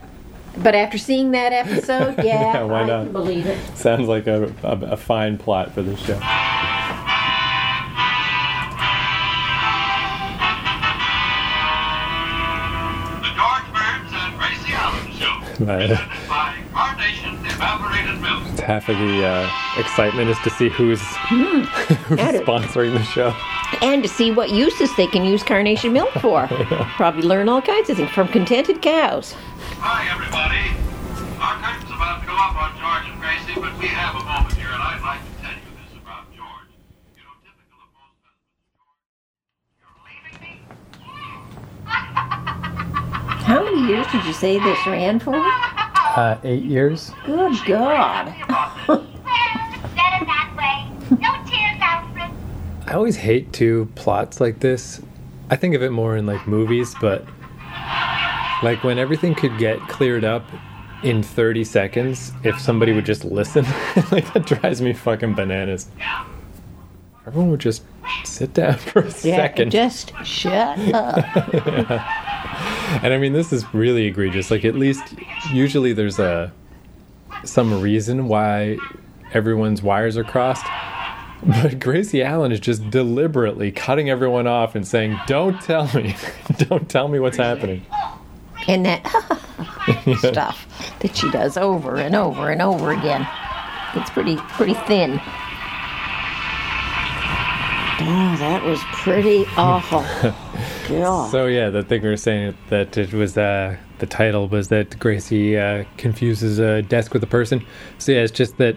but 0.59 0.75
after 0.75 0.97
seeing 0.99 1.31
that 1.33 1.53
episode, 1.53 2.17
yeah, 2.25 2.55
Yeah, 2.55 2.63
why 2.65 2.81
I 2.83 2.87
not? 2.87 3.05
can 3.05 3.13
believe 3.13 3.47
it. 3.47 3.59
Sounds 3.77 4.09
like 4.09 4.27
a, 4.27 4.53
a, 4.63 4.93
a 4.93 4.97
fine 4.97 5.37
plot 5.39 5.73
for 5.73 5.83
this 5.83 6.01
show. 6.01 6.19
The 12.03 13.31
George 13.37 13.69
Burns 13.73 14.13
and 14.13 14.39
Gracie 14.39 14.73
Allen 14.75 15.13
Show. 15.13 15.65
Right. 15.65 15.89
Presented 15.89 16.29
by 16.29 16.55
Carnation 16.73 17.35
Evaporated 17.47 18.07
Milk. 18.07 18.12
Half 18.63 18.89
of 18.89 18.97
the 18.99 19.25
uh, 19.27 19.51
excitement 19.77 20.31
is 20.31 20.39
to 20.41 20.51
see 20.51 20.69
who's, 20.69 21.01
who's 21.29 21.67
Got 22.17 22.35
it. 22.37 22.47
sponsoring 22.47 22.93
the 22.95 23.03
show. 23.03 23.35
And 23.81 24.03
to 24.03 24.09
see 24.09 24.31
what 24.31 24.51
uses 24.51 24.95
they 24.97 25.07
can 25.09 25.25
use 25.25 25.43
carnation 25.43 25.93
milk 25.93 26.11
for. 26.21 26.47
Probably 26.97 27.23
learn 27.23 27.49
all 27.49 27.61
kinds 27.63 27.91
of 27.91 27.97
things 27.97 28.11
from 28.11 28.29
contented 28.29 28.81
cows. 28.81 29.33
Hi, 29.81 30.09
everybody. 30.15 30.71
Our 31.43 31.57
curtain's 31.59 31.91
about 31.91 32.21
to 32.21 32.27
go 32.27 32.35
up 32.35 32.55
on 32.55 32.71
George 32.79 33.11
and 33.11 33.21
Gracie, 33.21 33.59
but 33.61 33.77
we 33.81 33.89
have 33.89 34.15
a 34.15 34.25
moment 34.25 34.55
here, 34.55 34.69
and 34.71 34.81
I'd 34.83 35.03
like 35.03 35.19
to 35.21 35.33
tell 35.43 35.53
you 35.59 35.73
this 35.83 35.99
about 36.01 36.31
George. 36.31 36.71
You 37.19 37.23
know, 37.27 37.35
typical 37.43 37.83
of 37.83 37.91
most 37.99 38.15
husbands, 38.23 38.63
George. 38.79 39.03
You're 39.83 39.99
leaving 40.07 40.39
me? 40.39 40.63
How 43.43 43.65
many 43.65 43.89
years 43.91 44.07
did 44.13 44.25
you 44.25 44.33
say 44.33 44.59
this 44.61 44.79
ran 44.87 45.19
for? 45.19 45.35
Uh, 46.15 46.37
eight 46.45 46.63
years. 46.63 47.11
Good 47.25 47.57
God. 47.67 48.35
Well, 48.87 49.01
better 49.97 50.25
that 50.27 50.53
way. 50.53 50.87
No 51.17 51.33
tears, 51.49 51.81
Alfred. 51.81 52.31
I 52.93 52.95
always 52.97 53.17
hate 53.17 53.55
to 53.55 53.89
plots 53.95 54.39
like 54.39 54.61
this. 54.61 55.01
I 55.49 55.57
think 55.57 55.75
of 55.75 55.83
it 55.83 55.93
more 55.93 56.15
in 56.15 56.27
like 56.27 56.47
movies, 56.47 56.95
but 57.01 57.25
like 58.63 58.85
when 58.85 58.99
everything 58.99 59.35
could 59.35 59.57
get 59.57 59.79
cleared 59.89 60.25
up 60.25 60.45
in 61.03 61.23
30 61.23 61.65
seconds 61.65 62.33
if 62.45 62.61
somebody 62.61 62.93
would 62.93 63.07
just 63.07 63.25
listen. 63.25 63.65
like 64.13 64.31
that 64.35 64.45
drives 64.45 64.83
me 64.83 64.93
fucking 64.93 65.33
bananas. 65.35 65.89
Everyone 67.27 67.51
would 67.51 67.61
just 67.61 67.83
sit 68.25 68.53
down 68.53 68.75
for 68.79 68.99
a 69.01 69.05
Yeah, 69.07 69.37
second. 69.37 69.71
just 69.71 70.13
shut 70.23 70.79
up. 70.95 71.25
And 73.03 73.15
I 73.15 73.17
mean, 73.17 73.33
this 73.33 73.55
is 73.55 73.65
really 73.73 74.05
egregious. 74.05 74.51
Like, 74.51 74.67
at 74.67 74.75
least 74.75 75.15
usually 75.51 75.95
there's 75.95 76.19
a 76.19 76.53
some 77.45 77.81
reason 77.81 78.29
why 78.29 78.77
everyone's 79.33 79.83
wires 79.83 80.19
are 80.19 80.25
crossed. 80.25 80.67
But 81.45 81.81
Gracie 81.81 82.23
Allen 82.23 82.53
is 82.53 82.61
just 82.61 82.89
deliberately 82.91 83.73
cutting 83.73 84.09
everyone 84.09 84.47
off 84.47 84.75
and 84.75 84.87
saying, 84.87 85.19
"Don't 85.27 85.61
tell 85.61 85.93
me, 85.95 86.15
don't 86.59 86.89
tell 86.89 87.09
me 87.09 87.19
what's 87.19 87.37
happening." 87.37 87.85
and 88.69 88.87
that 88.87 89.05
stuff 90.19 90.67
that 91.01 91.17
she 91.17 91.31
does 91.31 91.57
over 91.57 91.97
and 91.97 92.15
over 92.15 92.51
and 92.51 92.63
over 92.63 92.93
again. 92.93 93.27
It's 93.95 94.11
pretty 94.11 94.37
pretty 94.37 94.75
thin. 94.75 95.21
Oh, 98.05 98.37
that 98.39 98.65
was 98.65 98.81
pretty 98.93 99.45
awful. 99.57 100.05
So 100.89 101.47
yeah, 101.47 101.71
the 101.71 101.83
thing 101.83 102.03
we 102.03 102.09
were 102.09 102.17
saying 102.19 102.55
that 102.69 102.99
it 102.99 103.15
was 103.15 103.39
uh, 103.39 103.77
the 104.01 104.05
title 104.05 104.49
was 104.49 104.69
that 104.69 104.99
Gracie 104.99 105.57
uh, 105.57 105.85
confuses 105.97 106.59
a 106.59 106.83
desk 106.83 107.15
with 107.15 107.23
a 107.23 107.27
person. 107.27 107.65
So 107.99 108.13
yeah, 108.13 108.19
it's 108.19 108.33
just 108.33 108.59
that 108.59 108.77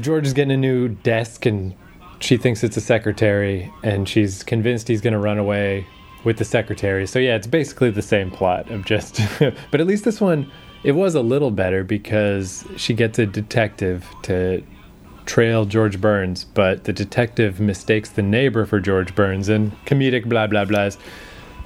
George 0.00 0.26
is 0.26 0.34
getting 0.34 0.52
a 0.52 0.56
new 0.56 0.88
desk 0.88 1.46
and 1.46 1.74
she 2.20 2.36
thinks 2.36 2.64
it's 2.64 2.76
a 2.76 2.80
secretary, 2.80 3.72
and 3.82 4.08
she's 4.08 4.42
convinced 4.42 4.88
he's 4.88 5.00
going 5.00 5.12
to 5.12 5.18
run 5.18 5.38
away 5.38 5.86
with 6.24 6.38
the 6.38 6.44
secretary. 6.44 7.06
So 7.06 7.18
yeah, 7.18 7.36
it's 7.36 7.46
basically 7.46 7.90
the 7.90 8.02
same 8.02 8.30
plot 8.30 8.70
of 8.70 8.84
just, 8.84 9.20
but 9.70 9.80
at 9.80 9.86
least 9.86 10.04
this 10.04 10.20
one 10.20 10.50
it 10.82 10.92
was 10.92 11.14
a 11.14 11.20
little 11.20 11.50
better 11.50 11.82
because 11.82 12.64
she 12.76 12.94
gets 12.94 13.18
a 13.18 13.26
detective 13.26 14.06
to 14.22 14.62
trail 15.26 15.64
George 15.64 16.00
Burns, 16.00 16.44
but 16.44 16.84
the 16.84 16.92
detective 16.92 17.60
mistakes 17.60 18.10
the 18.10 18.22
neighbor 18.22 18.64
for 18.64 18.80
George 18.80 19.14
Burns 19.14 19.48
and 19.48 19.72
comedic 19.84 20.24
blah 20.28 20.46
blah 20.46 20.64
blahs. 20.64 20.96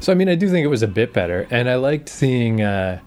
So 0.01 0.13
I 0.13 0.15
mean, 0.15 0.29
I 0.29 0.35
do 0.35 0.49
think 0.49 0.65
it 0.65 0.69
was 0.69 0.83
a 0.83 0.89
bit 0.89 1.13
better, 1.13 1.47
and 1.51 1.69
I 1.69 1.77
liked 1.77 2.09
seeing 2.09 2.63
uh, 2.63 3.01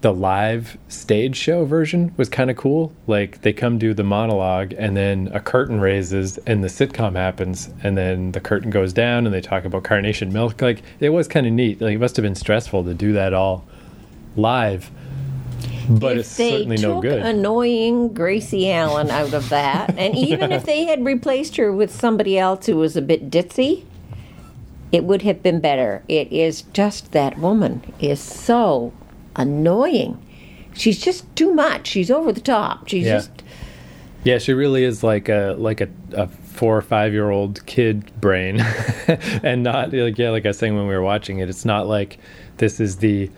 the 0.00 0.12
live 0.12 0.78
stage 0.88 1.36
show 1.36 1.64
version 1.64 2.14
was 2.16 2.28
kind 2.28 2.50
of 2.50 2.56
cool. 2.56 2.92
Like 3.06 3.42
they 3.42 3.52
come 3.52 3.78
do 3.78 3.94
the 3.94 4.04
monologue, 4.04 4.72
and 4.78 4.96
then 4.96 5.28
a 5.32 5.40
curtain 5.40 5.80
raises, 5.80 6.38
and 6.38 6.62
the 6.62 6.68
sitcom 6.68 7.16
happens, 7.16 7.68
and 7.82 7.96
then 7.96 8.32
the 8.32 8.40
curtain 8.40 8.70
goes 8.70 8.92
down, 8.92 9.26
and 9.26 9.34
they 9.34 9.40
talk 9.40 9.64
about 9.64 9.84
carnation 9.84 10.32
milk. 10.32 10.62
Like 10.62 10.82
it 11.00 11.10
was 11.10 11.26
kind 11.26 11.46
of 11.46 11.52
neat. 11.52 11.80
Like 11.80 11.94
it 11.94 11.98
must 11.98 12.16
have 12.16 12.22
been 12.22 12.34
stressful 12.34 12.84
to 12.84 12.94
do 12.94 13.12
that 13.14 13.34
all 13.34 13.66
live. 14.36 14.90
but 15.88 16.12
if 16.12 16.20
it's 16.20 16.28
certainly 16.28 16.76
no 16.76 17.00
good. 17.00 17.18
annoying 17.18 18.12
Gracie 18.14 18.70
Allen 18.70 19.10
out 19.10 19.34
of 19.34 19.48
that, 19.48 19.96
and 19.98 20.16
even 20.16 20.52
if 20.52 20.64
they 20.64 20.84
had 20.84 21.04
replaced 21.04 21.56
her 21.56 21.72
with 21.72 21.92
somebody 21.92 22.38
else 22.38 22.66
who 22.66 22.76
was 22.76 22.96
a 22.96 23.02
bit 23.02 23.30
ditzy, 23.30 23.84
it 24.92 25.02
would 25.04 25.22
have 25.22 25.42
been 25.42 25.60
better. 25.60 26.04
It 26.06 26.32
is 26.32 26.62
just 26.72 27.12
that 27.12 27.36
woman 27.38 27.82
is 27.98 28.20
so 28.20 28.92
annoying. 29.38 30.20
She's 30.74 31.00
just 31.00 31.24
too 31.34 31.54
much. 31.54 31.86
She's 31.88 32.10
over 32.10 32.30
the 32.32 32.40
top. 32.40 32.88
She's 32.88 33.06
Yeah. 33.06 33.14
just 33.14 33.30
Yeah, 34.24 34.38
she 34.38 34.52
really 34.52 34.84
is 34.84 35.02
like 35.02 35.28
a 35.28 35.54
like 35.58 35.80
a, 35.80 35.88
a 36.12 36.26
four 36.28 36.76
or 36.76 36.82
five 36.82 37.12
year 37.12 37.30
old 37.30 37.64
kid 37.66 38.10
brain, 38.20 38.60
and 39.42 39.62
not 39.62 39.92
like 39.92 40.18
yeah, 40.18 40.30
like 40.30 40.44
I 40.44 40.50
was 40.50 40.58
saying 40.58 40.74
when 40.76 40.86
we 40.86 40.94
were 40.94 41.02
watching 41.02 41.38
it, 41.38 41.48
it's 41.48 41.64
not 41.64 41.86
like 41.86 42.18
this 42.58 42.80
is 42.80 42.96
the 42.96 43.30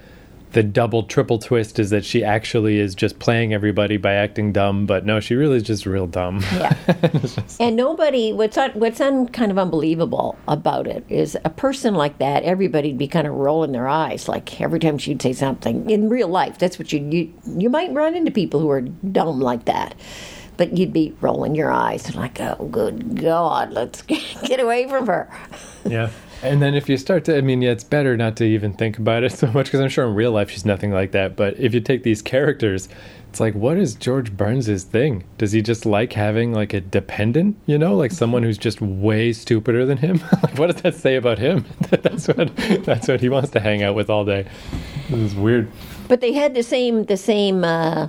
the 0.53 0.63
double 0.63 1.05
triple 1.05 1.39
twist 1.39 1.79
is 1.79 1.91
that 1.91 2.05
she 2.05 2.25
actually 2.25 2.79
is 2.79 2.95
just 2.95 3.19
playing 3.19 3.55
everybody 3.55 3.97
by 3.97 4.15
acting 4.15 4.53
dumb, 4.53 4.87
but 4.87 5.07
no, 5.07 5.21
she 5.21 5.35
really 5.35 5.57
is 5.57 5.63
just 5.63 5.87
real 5.87 6.07
dumb. 6.07 6.41
Yeah. 6.53 6.75
and 7.61 7.77
nobody, 7.77 8.33
what's 8.33 8.59
un, 8.59 8.73
what's 8.73 9.01
un, 9.01 9.29
kind 9.29 9.51
of 9.51 9.59
unbelievable 9.59 10.37
about 10.49 10.87
it 10.87 11.05
is 11.09 11.37
a 11.45 11.51
person 11.51 11.95
like 11.95 12.19
that, 12.19 12.43
everybody'd 12.43 12.99
be 12.99 13.09
kind 13.09 13.27
of 13.27 13.35
rolling 13.35 13.73
their 13.73 13.89
eyes, 13.89 14.29
like 14.29 14.61
every 14.61 14.81
time 14.81 14.99
she'd 14.99 15.23
say 15.23 15.33
something. 15.33 15.89
In 15.89 16.09
real 16.09 16.29
life, 16.29 16.59
that's 16.59 16.79
what 16.79 16.93
you, 16.93 17.01
you, 17.11 17.33
you 17.57 17.71
might 17.71 17.93
run 17.93 18.17
into 18.17 18.31
people 18.31 18.61
who 18.61 18.71
are 18.71 18.81
dumb 18.81 19.41
like 19.41 19.67
that. 19.67 19.95
But 20.61 20.77
you'd 20.77 20.93
be 20.93 21.15
rolling 21.23 21.55
your 21.55 21.71
eyes 21.71 22.15
like, 22.15 22.39
oh, 22.39 22.69
good 22.71 23.19
God, 23.19 23.73
let's 23.73 24.03
get 24.45 24.61
away 24.61 24.87
from 24.87 25.07
her. 25.07 25.27
yeah. 25.87 26.11
And 26.43 26.61
then 26.63 26.75
if 26.75 26.89
you 26.89 26.97
start 26.97 27.25
to, 27.27 27.37
I 27.37 27.43
mean, 27.43 27.61
yeah, 27.61 27.71
it's 27.71 27.85
better 27.85 28.17
not 28.17 28.37
to 28.37 28.45
even 28.45 28.73
think 28.73 28.99
about 28.99 29.25
it 29.25 29.33
so 29.39 29.47
much 29.49 29.67
because 29.67 29.81
I'm 29.81 29.89
sure 29.89 30.07
in 30.07 30.15
real 30.15 30.33
life 30.33 30.51
she's 30.51 30.65
nothing 30.65 30.91
like 30.91 31.13
that. 31.13 31.35
But 31.37 31.59
if 31.59 31.73
you 31.73 31.81
take 31.81 32.03
these 32.03 32.21
characters, 32.21 32.89
it's 33.29 33.41
like, 33.41 33.55
what 33.55 33.77
is 33.79 33.95
George 33.95 34.37
Burns' 34.37 34.85
thing? 34.85 35.25
Does 35.39 35.53
he 35.53 35.63
just 35.63 35.87
like 35.87 36.13
having 36.13 36.53
like 36.53 36.75
a 36.75 36.81
dependent, 36.81 37.57
you 37.67 37.79
know, 37.79 37.95
like 37.95 38.11
someone 38.11 38.43
who's 38.43 38.59
just 38.59 38.81
way 38.81 39.33
stupider 39.33 39.87
than 39.87 39.99
him? 39.99 40.23
like, 40.43 40.59
what 40.59 40.71
does 40.71 40.83
that 40.83 40.95
say 40.95 41.17
about 41.17 41.39
him? 41.39 41.65
that's 41.91 42.29
what 42.29 42.55
that's 42.85 43.09
what 43.09 43.21
he 43.21 43.29
wants 43.29 43.51
to 43.51 43.61
hang 43.61 43.83
out 43.83 43.95
with 43.95 44.11
all 44.11 44.25
day. 44.25 44.47
This 45.09 45.21
is 45.21 45.35
weird. 45.35 45.71
But 46.09 46.21
they 46.21 46.33
had 46.33 46.55
the 46.55 46.63
same 46.63 47.05
the 47.05 47.17
same 47.17 47.65
uh, 47.65 48.09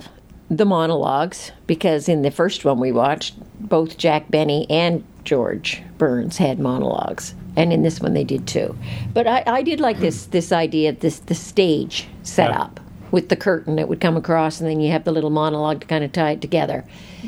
the 0.56 0.64
monologues 0.66 1.50
because 1.66 2.08
in 2.08 2.20
the 2.20 2.30
first 2.30 2.64
one 2.64 2.78
we 2.78 2.92
watched, 2.92 3.34
both 3.58 3.96
Jack 3.96 4.30
Benny 4.30 4.66
and 4.68 5.02
George 5.24 5.82
Burns 5.96 6.36
had 6.36 6.58
monologues, 6.58 7.34
and 7.56 7.72
in 7.72 7.82
this 7.82 8.00
one 8.00 8.12
they 8.12 8.24
did 8.24 8.46
too. 8.46 8.76
But 9.14 9.26
I, 9.26 9.42
I 9.46 9.62
did 9.62 9.80
like 9.80 9.98
this 9.98 10.26
this 10.26 10.52
idea 10.52 10.90
of 10.90 11.00
this 11.00 11.20
the 11.20 11.34
stage 11.34 12.06
setup 12.22 12.80
with 13.10 13.30
the 13.30 13.36
curtain 13.36 13.76
that 13.76 13.88
would 13.88 14.00
come 14.00 14.16
across, 14.16 14.60
and 14.60 14.68
then 14.68 14.80
you 14.80 14.90
have 14.92 15.04
the 15.04 15.12
little 15.12 15.30
monologue 15.30 15.80
to 15.80 15.86
kind 15.86 16.04
of 16.04 16.12
tie 16.12 16.32
it 16.32 16.42
together. 16.42 16.84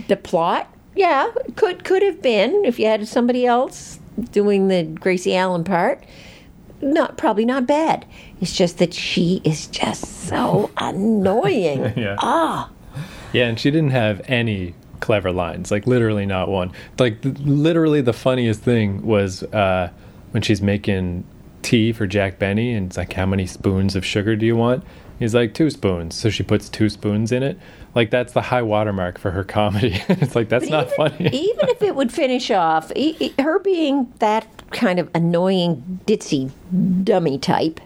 The 0.08 0.16
plot, 0.16 0.68
yeah, 0.94 1.30
could 1.56 1.82
could 1.84 2.02
have 2.02 2.20
been 2.20 2.64
if 2.66 2.78
you 2.78 2.86
had 2.86 3.08
somebody 3.08 3.46
else 3.46 4.00
doing 4.32 4.68
the 4.68 4.82
Gracie 4.82 5.34
Allen 5.34 5.64
part 5.64 6.04
not 6.82 7.16
probably 7.16 7.46
not 7.46 7.66
bad. 7.66 8.04
It's 8.40 8.54
just 8.54 8.78
that 8.78 8.92
she 8.92 9.40
is 9.42 9.66
just 9.68 10.28
so 10.28 10.70
annoying. 10.76 11.94
Yeah. 11.96 12.16
Ah, 12.18 12.70
Yeah, 13.34 13.46
and 13.46 13.58
she 13.58 13.70
didn't 13.70 13.90
have 13.90 14.22
any 14.26 14.74
clever 15.00 15.32
lines, 15.32 15.70
like 15.70 15.86
literally 15.86 16.24
not 16.24 16.48
one. 16.48 16.72
Like 16.98 17.20
th- 17.22 17.38
literally, 17.40 18.00
the 18.00 18.12
funniest 18.12 18.60
thing 18.60 19.04
was 19.04 19.42
uh, 19.42 19.90
when 20.30 20.42
she's 20.42 20.62
making 20.62 21.24
tea 21.62 21.92
for 21.92 22.06
Jack 22.06 22.38
Benny, 22.38 22.72
and 22.74 22.86
it's 22.86 22.96
like, 22.96 23.12
"How 23.12 23.26
many 23.26 23.46
spoons 23.46 23.96
of 23.96 24.04
sugar 24.04 24.36
do 24.36 24.46
you 24.46 24.56
want?" 24.56 24.84
He's 25.18 25.34
like, 25.34 25.54
two 25.54 25.70
spoons. 25.70 26.14
So 26.16 26.28
she 26.28 26.42
puts 26.42 26.68
two 26.68 26.88
spoons 26.88 27.30
in 27.30 27.42
it. 27.42 27.58
Like 27.94 28.10
that's 28.10 28.32
the 28.32 28.42
high 28.42 28.62
watermark 28.62 29.18
for 29.18 29.30
her 29.30 29.44
comedy. 29.44 30.02
it's 30.08 30.34
like 30.34 30.48
that's 30.48 30.68
not 30.68 30.86
even, 30.86 30.96
funny. 30.96 31.26
even 31.28 31.68
if 31.68 31.82
it 31.82 31.94
would 31.94 32.12
finish 32.12 32.50
off, 32.50 32.90
e- 32.96 33.16
e- 33.20 33.34
her 33.40 33.60
being 33.60 34.12
that 34.18 34.46
kind 34.72 34.98
of 34.98 35.08
annoying, 35.14 36.00
ditzy, 36.06 36.50
dummy 37.04 37.38
type, 37.38 37.80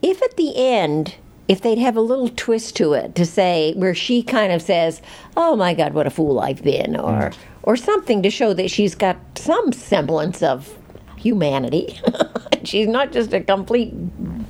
if 0.00 0.22
at 0.22 0.36
the 0.36 0.52
end, 0.56 1.16
if 1.48 1.60
they'd 1.60 1.78
have 1.78 1.96
a 1.96 2.00
little 2.00 2.28
twist 2.28 2.76
to 2.76 2.94
it 2.94 3.14
to 3.14 3.26
say 3.26 3.74
where 3.74 3.94
she 3.94 4.22
kind 4.22 4.52
of 4.52 4.62
says, 4.62 5.02
"Oh 5.36 5.56
my 5.56 5.74
God, 5.74 5.94
what 5.94 6.06
a 6.06 6.10
fool 6.10 6.40
I've 6.40 6.62
been," 6.62 6.96
or 6.96 7.12
mm-hmm. 7.12 7.40
or 7.62 7.76
something 7.76 8.22
to 8.22 8.30
show 8.30 8.54
that 8.54 8.70
she's 8.70 8.94
got 8.94 9.16
some 9.36 9.72
semblance 9.72 10.42
of 10.42 10.76
humanity. 11.16 12.00
she's 12.64 12.88
not 12.88 13.12
just 13.12 13.32
a 13.32 13.40
complete 13.40 13.92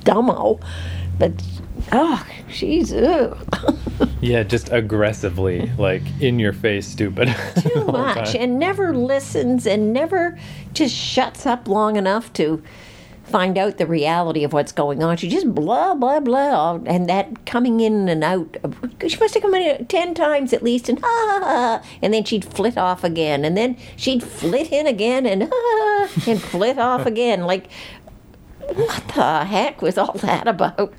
dumbo, 0.01 0.61
but 1.17 1.33
oh, 1.91 2.25
she's 2.49 2.93
yeah, 4.21 4.43
just 4.43 4.71
aggressively, 4.71 5.71
like 5.77 6.03
in 6.19 6.39
your 6.39 6.53
face, 6.53 6.87
stupid. 6.87 7.33
too 7.61 7.85
much 7.85 8.35
and 8.35 8.59
never 8.59 8.95
listens 8.95 9.67
and 9.67 9.93
never 9.93 10.37
just 10.73 10.95
shuts 10.95 11.45
up 11.45 11.67
long 11.67 11.95
enough 11.95 12.31
to 12.33 12.61
find 13.25 13.57
out 13.57 13.77
the 13.77 13.85
reality 13.85 14.43
of 14.43 14.53
what's 14.53 14.71
going 14.71 15.03
on. 15.03 15.17
She 15.17 15.27
just 15.29 15.53
blah 15.53 15.93
blah 15.95 16.19
blah, 16.19 16.79
and 16.85 17.09
that 17.09 17.45
coming 17.45 17.79
in 17.79 18.07
and 18.07 18.23
out. 18.23 18.57
She 19.07 19.17
must 19.17 19.33
have 19.33 19.43
come 19.43 19.55
in 19.55 19.85
ten 19.87 20.13
times 20.13 20.53
at 20.53 20.63
least, 20.63 20.89
and 20.89 20.99
ha 20.99 21.05
ha 21.07 21.39
ha, 21.43 21.87
and 22.01 22.13
then 22.13 22.23
she'd 22.23 22.45
flit 22.45 22.77
off 22.77 23.03
again, 23.03 23.43
and 23.43 23.57
then 23.57 23.77
she'd 23.95 24.23
flit 24.23 24.71
in 24.71 24.87
again, 24.87 25.25
and 25.25 25.49
ha, 25.51 26.09
and 26.27 26.41
flit 26.41 26.77
off 26.77 27.05
again. 27.05 27.45
Like, 27.45 27.69
what 28.59 29.07
the 29.09 29.45
heck 29.45 29.81
was 29.81 29.97
all 29.97 30.13
that 30.13 30.47
about? 30.47 30.93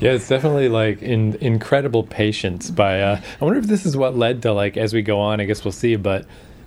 Yeah, 0.00 0.12
it's 0.12 0.28
definitely 0.28 0.68
like 0.68 1.00
in 1.00 1.36
incredible 1.36 2.02
patience 2.02 2.70
by 2.70 3.00
uh 3.00 3.20
I 3.40 3.44
wonder 3.44 3.60
if 3.60 3.66
this 3.66 3.86
is 3.86 3.96
what 3.96 4.16
led 4.16 4.42
to 4.42 4.52
like 4.52 4.76
as 4.76 4.92
we 4.92 5.02
go 5.02 5.20
on, 5.20 5.40
I 5.40 5.44
guess 5.44 5.64
we'll 5.64 5.72
see, 5.72 5.96
but 5.96 6.26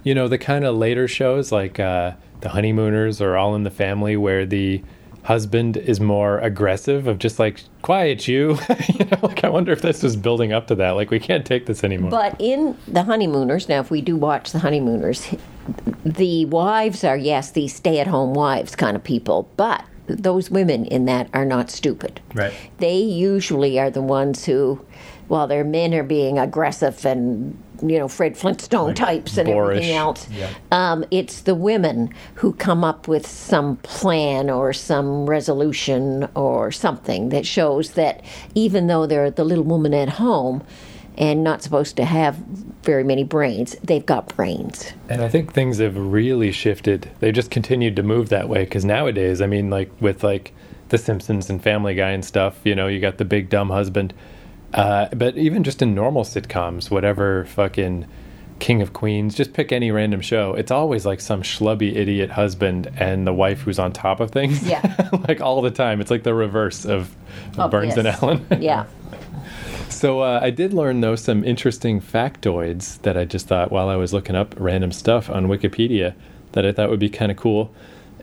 you 0.09 0.15
know, 0.15 0.27
the 0.27 0.39
kind 0.39 0.65
of 0.65 0.75
later 0.75 1.07
shows 1.07 1.51
like 1.51 1.79
uh 1.79 2.13
the 2.41 2.49
honeymooners 2.49 3.21
or 3.21 3.37
all 3.37 3.53
in 3.53 3.61
the 3.61 3.69
family 3.69 4.17
where 4.17 4.43
the 4.43 4.81
husband 5.21 5.77
is 5.77 5.99
more 5.99 6.39
aggressive 6.39 7.05
of 7.05 7.19
just 7.19 7.37
like 7.37 7.61
quiet 7.83 8.27
you 8.27 8.57
you 8.97 9.05
know 9.05 9.19
like 9.21 9.43
i 9.43 9.49
wonder 9.49 9.71
if 9.73 9.81
this 9.81 10.01
was 10.01 10.15
building 10.15 10.53
up 10.53 10.65
to 10.65 10.73
that 10.73 10.91
like 10.91 11.11
we 11.11 11.19
can't 11.19 11.45
take 11.45 11.65
this 11.67 11.83
anymore 11.83 12.09
But 12.09 12.35
in 12.39 12.75
the 12.87 13.03
honeymooners, 13.03 13.69
now 13.69 13.81
if 13.81 13.91
we 13.91 14.01
do 14.01 14.15
watch 14.15 14.51
the 14.51 14.59
honeymooners, 14.59 15.35
the 16.03 16.45
wives 16.45 17.03
are 17.03 17.17
yes, 17.17 17.51
these 17.51 17.75
stay-at-home 17.75 18.33
wives 18.33 18.75
kind 18.75 18.95
of 18.95 19.03
people, 19.03 19.47
but 19.57 19.83
those 20.07 20.49
women 20.49 20.85
in 20.85 21.05
that 21.05 21.29
are 21.33 21.45
not 21.45 21.69
stupid. 21.69 22.19
Right. 22.33 22.53
They 22.79 22.97
usually 22.97 23.79
are 23.79 23.91
the 23.91 24.01
ones 24.01 24.45
who, 24.45 24.83
while 25.27 25.45
their 25.45 25.63
men 25.63 25.93
are 25.93 26.03
being 26.03 26.39
aggressive 26.39 27.05
and 27.05 27.55
you 27.81 27.97
know 27.99 28.07
Fred 28.07 28.37
Flintstone 28.37 28.93
types 28.95 29.37
and 29.37 29.47
boorish. 29.47 29.77
everything 29.77 29.95
else, 29.95 30.27
Yeah. 30.31 30.49
um, 30.71 31.05
it's 31.11 31.41
the 31.41 31.55
women 31.55 32.13
who 32.35 32.53
come 32.53 32.83
up 32.83 33.07
with 33.07 33.25
some 33.27 33.77
plan 33.77 34.49
or 34.49 34.73
some 34.73 35.25
resolution 35.29 36.27
or 36.35 36.71
something 36.71 37.29
that 37.29 37.45
shows 37.45 37.91
that 37.91 38.21
even 38.55 38.87
though 38.87 39.05
they're 39.05 39.31
the 39.31 39.43
little 39.43 39.63
woman 39.63 39.93
at 39.93 40.09
home 40.09 40.63
and 41.17 41.43
not 41.43 41.61
supposed 41.61 41.97
to 41.97 42.05
have 42.05 42.35
very 42.83 43.03
many 43.03 43.23
brains, 43.25 43.75
they've 43.83 44.05
got 44.05 44.33
brains. 44.35 44.93
And 45.09 45.21
I 45.21 45.27
think 45.27 45.53
things 45.53 45.79
have 45.79 45.97
really 45.97 46.51
shifted. 46.51 47.09
They 47.19 47.31
just 47.33 47.51
continued 47.51 47.95
to 47.97 48.03
move 48.03 48.29
that 48.29 48.47
way 48.47 48.63
because 48.63 48.85
nowadays, 48.85 49.41
I 49.41 49.47
mean, 49.47 49.69
like 49.69 49.91
with 49.99 50.23
like 50.23 50.53
The 50.89 50.97
Simpsons 50.97 51.49
and 51.49 51.61
Family 51.61 51.93
Guy 51.93 52.11
and 52.11 52.23
stuff, 52.23 52.59
you 52.63 52.73
know, 52.73 52.87
you 52.87 53.01
got 53.01 53.17
the 53.17 53.25
big 53.25 53.49
dumb 53.49 53.69
husband. 53.69 54.13
Uh, 54.73 55.07
but 55.15 55.37
even 55.37 55.63
just 55.63 55.81
in 55.81 55.95
normal 55.95 56.23
sitcoms, 56.23 56.91
whatever 56.91 57.45
fucking 57.45 58.05
King 58.59 58.81
of 58.81 58.93
Queens, 58.93 59.33
just 59.35 59.53
pick 59.53 59.71
any 59.71 59.89
random 59.91 60.21
show. 60.21 60.53
It's 60.53 60.69
always 60.71 61.05
like 61.05 61.21
some 61.21 61.41
schlubby 61.41 61.95
idiot 61.95 62.29
husband 62.29 62.91
and 62.97 63.25
the 63.25 63.33
wife 63.33 63.61
who's 63.61 63.79
on 63.79 63.93
top 63.93 64.19
of 64.19 64.31
things. 64.31 64.61
Yeah. 64.67 65.09
like 65.27 65.41
all 65.41 65.61
the 65.61 65.71
time. 65.71 66.01
It's 66.01 66.11
like 66.11 66.23
the 66.23 66.33
reverse 66.33 66.85
of, 66.85 67.15
of 67.53 67.59
Oh, 67.59 67.67
Burns 67.69 67.97
and. 67.97 68.07
Allen. 68.07 68.45
Yeah. 68.59 68.85
So 69.89 70.21
uh, 70.21 70.39
I 70.41 70.49
did 70.51 70.71
learn 70.73 71.01
though 71.01 71.15
some 71.15 71.43
interesting 71.43 71.99
factoids 71.99 73.01
that 73.01 73.17
I 73.17 73.25
just 73.25 73.47
thought 73.47 73.71
while 73.71 73.89
I 73.89 73.95
was 73.95 74.13
looking 74.13 74.35
up 74.35 74.53
random 74.57 74.91
stuff 74.91 75.29
on 75.29 75.47
Wikipedia 75.47 76.13
that 76.51 76.65
I 76.65 76.71
thought 76.71 76.89
would 76.89 76.99
be 76.99 77.09
kind 77.09 77.31
of 77.31 77.37
cool 77.37 77.73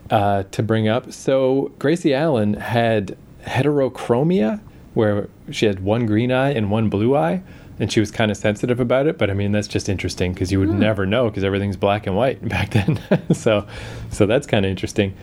uh, 0.09 0.43
to 0.51 0.63
bring 0.63 0.87
up. 0.87 1.11
So 1.11 1.71
Gracie 1.77 2.13
Allen 2.13 2.53
had 2.55 3.17
heterochromia, 3.45 4.61
where 4.97 5.29
she 5.51 5.67
had 5.67 5.79
one 5.79 6.07
green 6.07 6.31
eye 6.31 6.49
and 6.49 6.71
one 6.71 6.89
blue 6.89 7.15
eye, 7.15 7.43
and 7.79 7.91
she 7.91 7.99
was 7.99 8.09
kind 8.09 8.31
of 8.31 8.37
sensitive 8.37 8.79
about 8.79 9.05
it. 9.05 9.19
But 9.19 9.29
I 9.29 9.33
mean, 9.33 9.51
that's 9.51 9.67
just 9.67 9.87
interesting 9.87 10.33
because 10.33 10.51
you 10.51 10.59
would 10.59 10.71
never 10.71 11.05
know 11.05 11.29
because 11.29 11.43
everything's 11.43 11.77
black 11.77 12.07
and 12.07 12.15
white 12.15 12.45
back 12.49 12.71
then. 12.71 12.99
so, 13.33 13.67
so 14.09 14.25
that's 14.25 14.47
kind 14.47 14.65
of 14.65 14.71
interesting. 14.71 15.15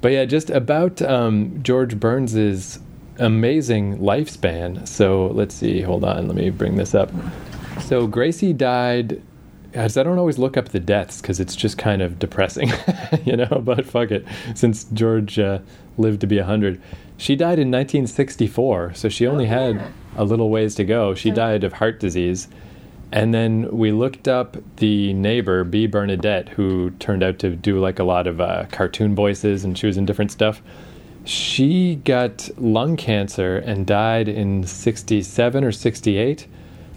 But 0.00 0.12
yeah, 0.12 0.24
just 0.26 0.48
about 0.50 1.02
um, 1.02 1.60
George 1.64 1.98
Burns's 1.98 2.78
amazing 3.18 3.98
lifespan. 3.98 4.86
So 4.86 5.28
let's 5.28 5.54
see. 5.54 5.80
Hold 5.80 6.04
on. 6.04 6.28
Let 6.28 6.36
me 6.36 6.50
bring 6.50 6.76
this 6.76 6.94
up. 6.94 7.10
So 7.80 8.06
Gracie 8.06 8.52
died. 8.52 9.20
Guys, 9.72 9.96
I 9.96 10.04
don't 10.04 10.18
always 10.18 10.38
look 10.38 10.56
up 10.56 10.68
the 10.68 10.80
deaths 10.80 11.20
because 11.20 11.40
it's 11.40 11.56
just 11.56 11.76
kind 11.76 12.00
of 12.00 12.20
depressing, 12.20 12.70
you 13.24 13.36
know. 13.36 13.60
But 13.64 13.84
fuck 13.86 14.12
it. 14.12 14.24
Since 14.54 14.84
George 14.84 15.38
uh, 15.40 15.58
lived 15.98 16.20
to 16.20 16.26
be 16.28 16.38
hundred, 16.38 16.80
she 17.18 17.36
died 17.36 17.58
in 17.58 17.70
1964, 17.70 18.94
so 18.94 19.08
she 19.08 19.26
only 19.26 19.46
had 19.46 19.82
a 20.16 20.24
little 20.24 20.50
ways 20.50 20.74
to 20.76 20.84
go. 20.84 21.14
She 21.14 21.30
died 21.30 21.64
of 21.64 21.74
heart 21.74 22.00
disease. 22.00 22.48
And 23.12 23.32
then 23.32 23.70
we 23.70 23.92
looked 23.92 24.26
up 24.26 24.56
the 24.76 25.12
neighbor, 25.12 25.64
Bea 25.64 25.86
Benaderet, 25.86 26.50
who 26.50 26.90
turned 26.98 27.22
out 27.22 27.38
to 27.38 27.54
do 27.54 27.78
like 27.78 27.98
a 27.98 28.04
lot 28.04 28.26
of 28.26 28.40
uh, 28.40 28.66
cartoon 28.70 29.14
voices 29.14 29.64
and 29.64 29.78
she 29.78 29.86
was 29.86 29.96
in 29.96 30.04
different 30.04 30.32
stuff. 30.32 30.60
She 31.24 31.96
got 31.96 32.48
lung 32.56 32.96
cancer 32.96 33.58
and 33.58 33.86
died 33.86 34.28
in 34.28 34.64
67 34.64 35.64
or 35.64 35.72
68. 35.72 36.46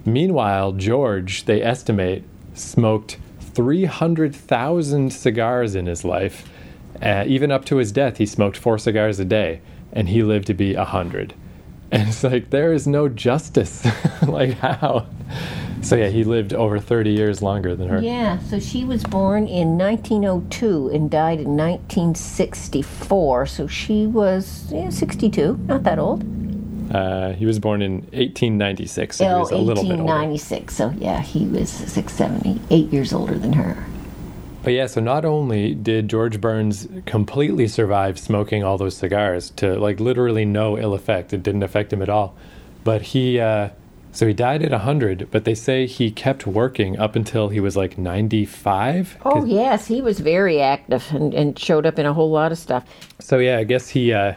Meanwhile, 0.06 0.74
George, 0.74 1.46
they 1.46 1.62
estimate, 1.62 2.24
smoked 2.54 3.18
300,000 3.40 5.12
cigars 5.12 5.76
in 5.76 5.86
his 5.86 6.04
life. 6.04 6.48
Uh, 7.02 7.24
even 7.28 7.52
up 7.52 7.66
to 7.66 7.78
his 7.78 7.92
death, 7.92 8.18
he 8.18 8.26
smoked 8.26 8.58
four 8.58 8.78
cigars 8.78 9.20
a 9.20 9.26
day, 9.26 9.62
and 9.94 10.10
he 10.10 10.24
lived 10.24 10.48
to 10.48 10.54
be 10.54 10.76
100. 10.76 11.34
And 11.92 12.08
it's 12.10 12.24
like, 12.24 12.50
there 12.52 12.72
is 12.72 12.86
no 12.86 13.10
justice. 13.10 13.84
like, 14.28 14.54
how? 14.60 15.08
So, 15.82 15.96
yeah, 15.96 16.10
he 16.10 16.24
lived 16.24 16.54
over 16.54 16.78
30 16.80 17.10
years 17.12 17.42
longer 17.42 17.76
than 17.76 17.88
her. 17.90 18.00
Yeah, 18.02 18.38
so 18.40 18.60
she 18.60 18.84
was 18.84 19.04
born 19.04 19.48
in 19.48 19.78
1902 19.78 20.90
and 20.90 21.10
died 21.10 21.40
in 21.40 21.56
1964. 21.58 23.46
So 23.48 23.68
she 23.68 24.06
was 24.06 24.72
yeah, 24.72 24.90
62, 24.90 25.58
not 25.66 25.84
that 25.84 25.98
old. 26.00 26.24
Uh, 26.94 27.34
he 27.34 27.46
was 27.46 27.60
born 27.60 27.82
in 27.82 27.98
1896, 28.14 29.18
so 29.18 29.24
he 29.24 29.30
Oh, 29.32 29.40
was 29.40 29.52
a 29.52 29.58
little 29.58 29.84
bit 29.84 29.92
older. 30.00 30.04
1896. 30.04 30.76
So 30.76 30.94
yeah, 30.98 31.22
he 31.22 31.46
was 31.46 31.70
six, 31.70 32.14
seven, 32.14 32.42
eight, 32.46 32.62
eight 32.72 32.92
years 32.92 33.14
older 33.14 33.38
than 33.38 33.54
her. 33.54 33.84
But 34.64 34.74
yeah, 34.74 34.88
so 34.88 35.00
not 35.00 35.24
only 35.24 35.74
did 35.74 36.10
George 36.10 36.42
Burns 36.42 36.88
completely 37.06 37.68
survive 37.68 38.20
smoking 38.20 38.64
all 38.64 38.78
those 38.78 38.98
cigars 38.98 39.52
to 39.52 39.80
like 39.80 40.00
literally 40.00 40.46
no 40.46 40.78
ill 40.78 40.94
effect, 40.94 41.34
it 41.34 41.44
didn't 41.44 41.64
affect 41.64 41.94
him 41.94 42.02
at 42.02 42.10
all, 42.10 42.36
but 42.84 43.02
he, 43.02 43.40
uh, 43.40 43.70
so 44.12 44.28
he 44.28 44.34
died 44.34 44.64
at 44.64 44.72
100, 44.72 45.30
but 45.32 45.46
they 45.46 45.56
say 45.56 45.86
he 45.86 46.12
kept 46.12 46.46
working 46.46 47.00
up 47.00 47.16
until 47.16 47.50
he 47.50 47.60
was 47.60 47.78
like 47.78 47.98
95. 47.98 49.18
Oh 49.24 49.46
yes, 49.46 49.88
he 49.88 50.02
was 50.02 50.20
very 50.20 50.62
active 50.62 51.06
and, 51.12 51.34
and 51.34 51.58
showed 51.58 51.86
up 51.86 51.98
in 51.98 52.06
a 52.06 52.14
whole 52.14 52.32
lot 52.32 52.52
of 52.52 52.58
stuff. 52.58 52.84
So 53.20 53.38
yeah, 53.38 53.60
I 53.60 53.64
guess 53.64 53.88
he, 53.90 54.12
uh, 54.12 54.34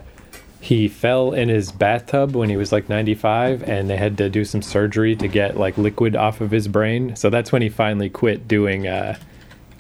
he 0.61 0.87
fell 0.87 1.33
in 1.33 1.49
his 1.49 1.73
bathtub 1.73 2.37
when 2.37 2.49
he 2.49 2.57
was 2.57 2.71
like 2.71 2.89
95 2.89 3.65
and 3.65 3.91
they 3.91 3.97
had 3.97 4.17
to 4.19 4.29
do 4.29 4.45
some 4.45 4.63
surgery 4.63 5.17
to 5.17 5.27
get 5.27 5.57
like 5.57 5.77
liquid 5.77 6.15
off 6.15 6.41
of 6.41 6.53
his 6.53 6.69
brain. 6.69 7.17
So 7.17 7.29
that's 7.31 7.51
when 7.51 7.63
he 7.63 7.69
finally 7.69 8.09
quit 8.09 8.47
doing, 8.47 8.87
uh, 8.87 9.19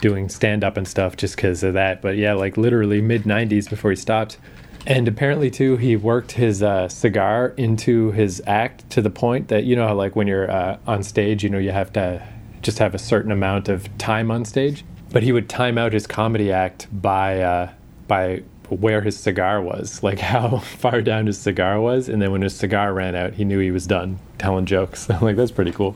doing 0.03 0.29
stand 0.29 0.63
up 0.63 0.77
and 0.77 0.87
stuff 0.87 1.17
just 1.17 1.37
because 1.37 1.63
of 1.63 1.73
that. 1.73 2.03
But 2.03 2.17
yeah, 2.17 2.35
like 2.35 2.59
literally 2.59 3.01
mid 3.01 3.23
90s 3.23 3.71
before 3.71 3.91
he 3.91 3.97
stopped. 3.97 4.37
And 4.85 5.07
apparently, 5.07 5.49
too, 5.49 5.77
he 5.77 5.95
worked 5.97 6.33
his 6.33 6.63
uh, 6.63 6.89
cigar 6.89 7.55
into 7.57 8.11
his 8.11 8.43
act 8.47 8.91
to 8.91 9.01
the 9.01 9.11
point 9.11 9.49
that, 9.49 9.63
you 9.65 9.77
know, 9.77 9.87
how 9.87 9.95
like 9.95 10.17
when 10.17 10.27
you're 10.27 10.51
uh, 10.51 10.77
on 10.89 11.05
stage, 11.05 11.45
you 11.45 11.51
know, 11.51 11.59
you 11.59 11.71
have 11.71 11.93
to 11.95 12.21
just 12.63 12.81
have 12.81 12.95
a 12.95 12.99
certain 12.99 13.31
amount 13.31 13.69
of 13.69 13.97
time 13.99 14.31
on 14.31 14.45
stage. 14.45 14.85
But 15.11 15.23
he 15.23 15.31
would 15.31 15.49
time 15.49 15.79
out 15.79 15.93
his 15.93 16.07
comedy 16.07 16.51
act 16.51 16.89
by, 16.91 17.41
uh, 17.41 17.71
by 18.09 18.43
where 18.69 19.03
his 19.03 19.17
cigar 19.17 19.63
was, 19.63 20.03
like 20.03 20.19
how 20.19 20.59
far 20.59 21.01
down 21.01 21.27
his 21.27 21.39
cigar 21.39 21.81
was. 21.81 22.09
And 22.09 22.21
then 22.21 22.33
when 22.33 22.43
his 22.43 22.57
cigar 22.57 22.93
ran 22.93 23.15
out, 23.15 23.35
he 23.35 23.45
knew 23.45 23.61
he 23.61 23.71
was 23.71 23.87
done 23.87 24.19
telling 24.39 24.67
jokes. 24.67 25.09
like, 25.23 25.37
that's 25.37 25.53
pretty 25.53 25.73
cool. 25.73 25.95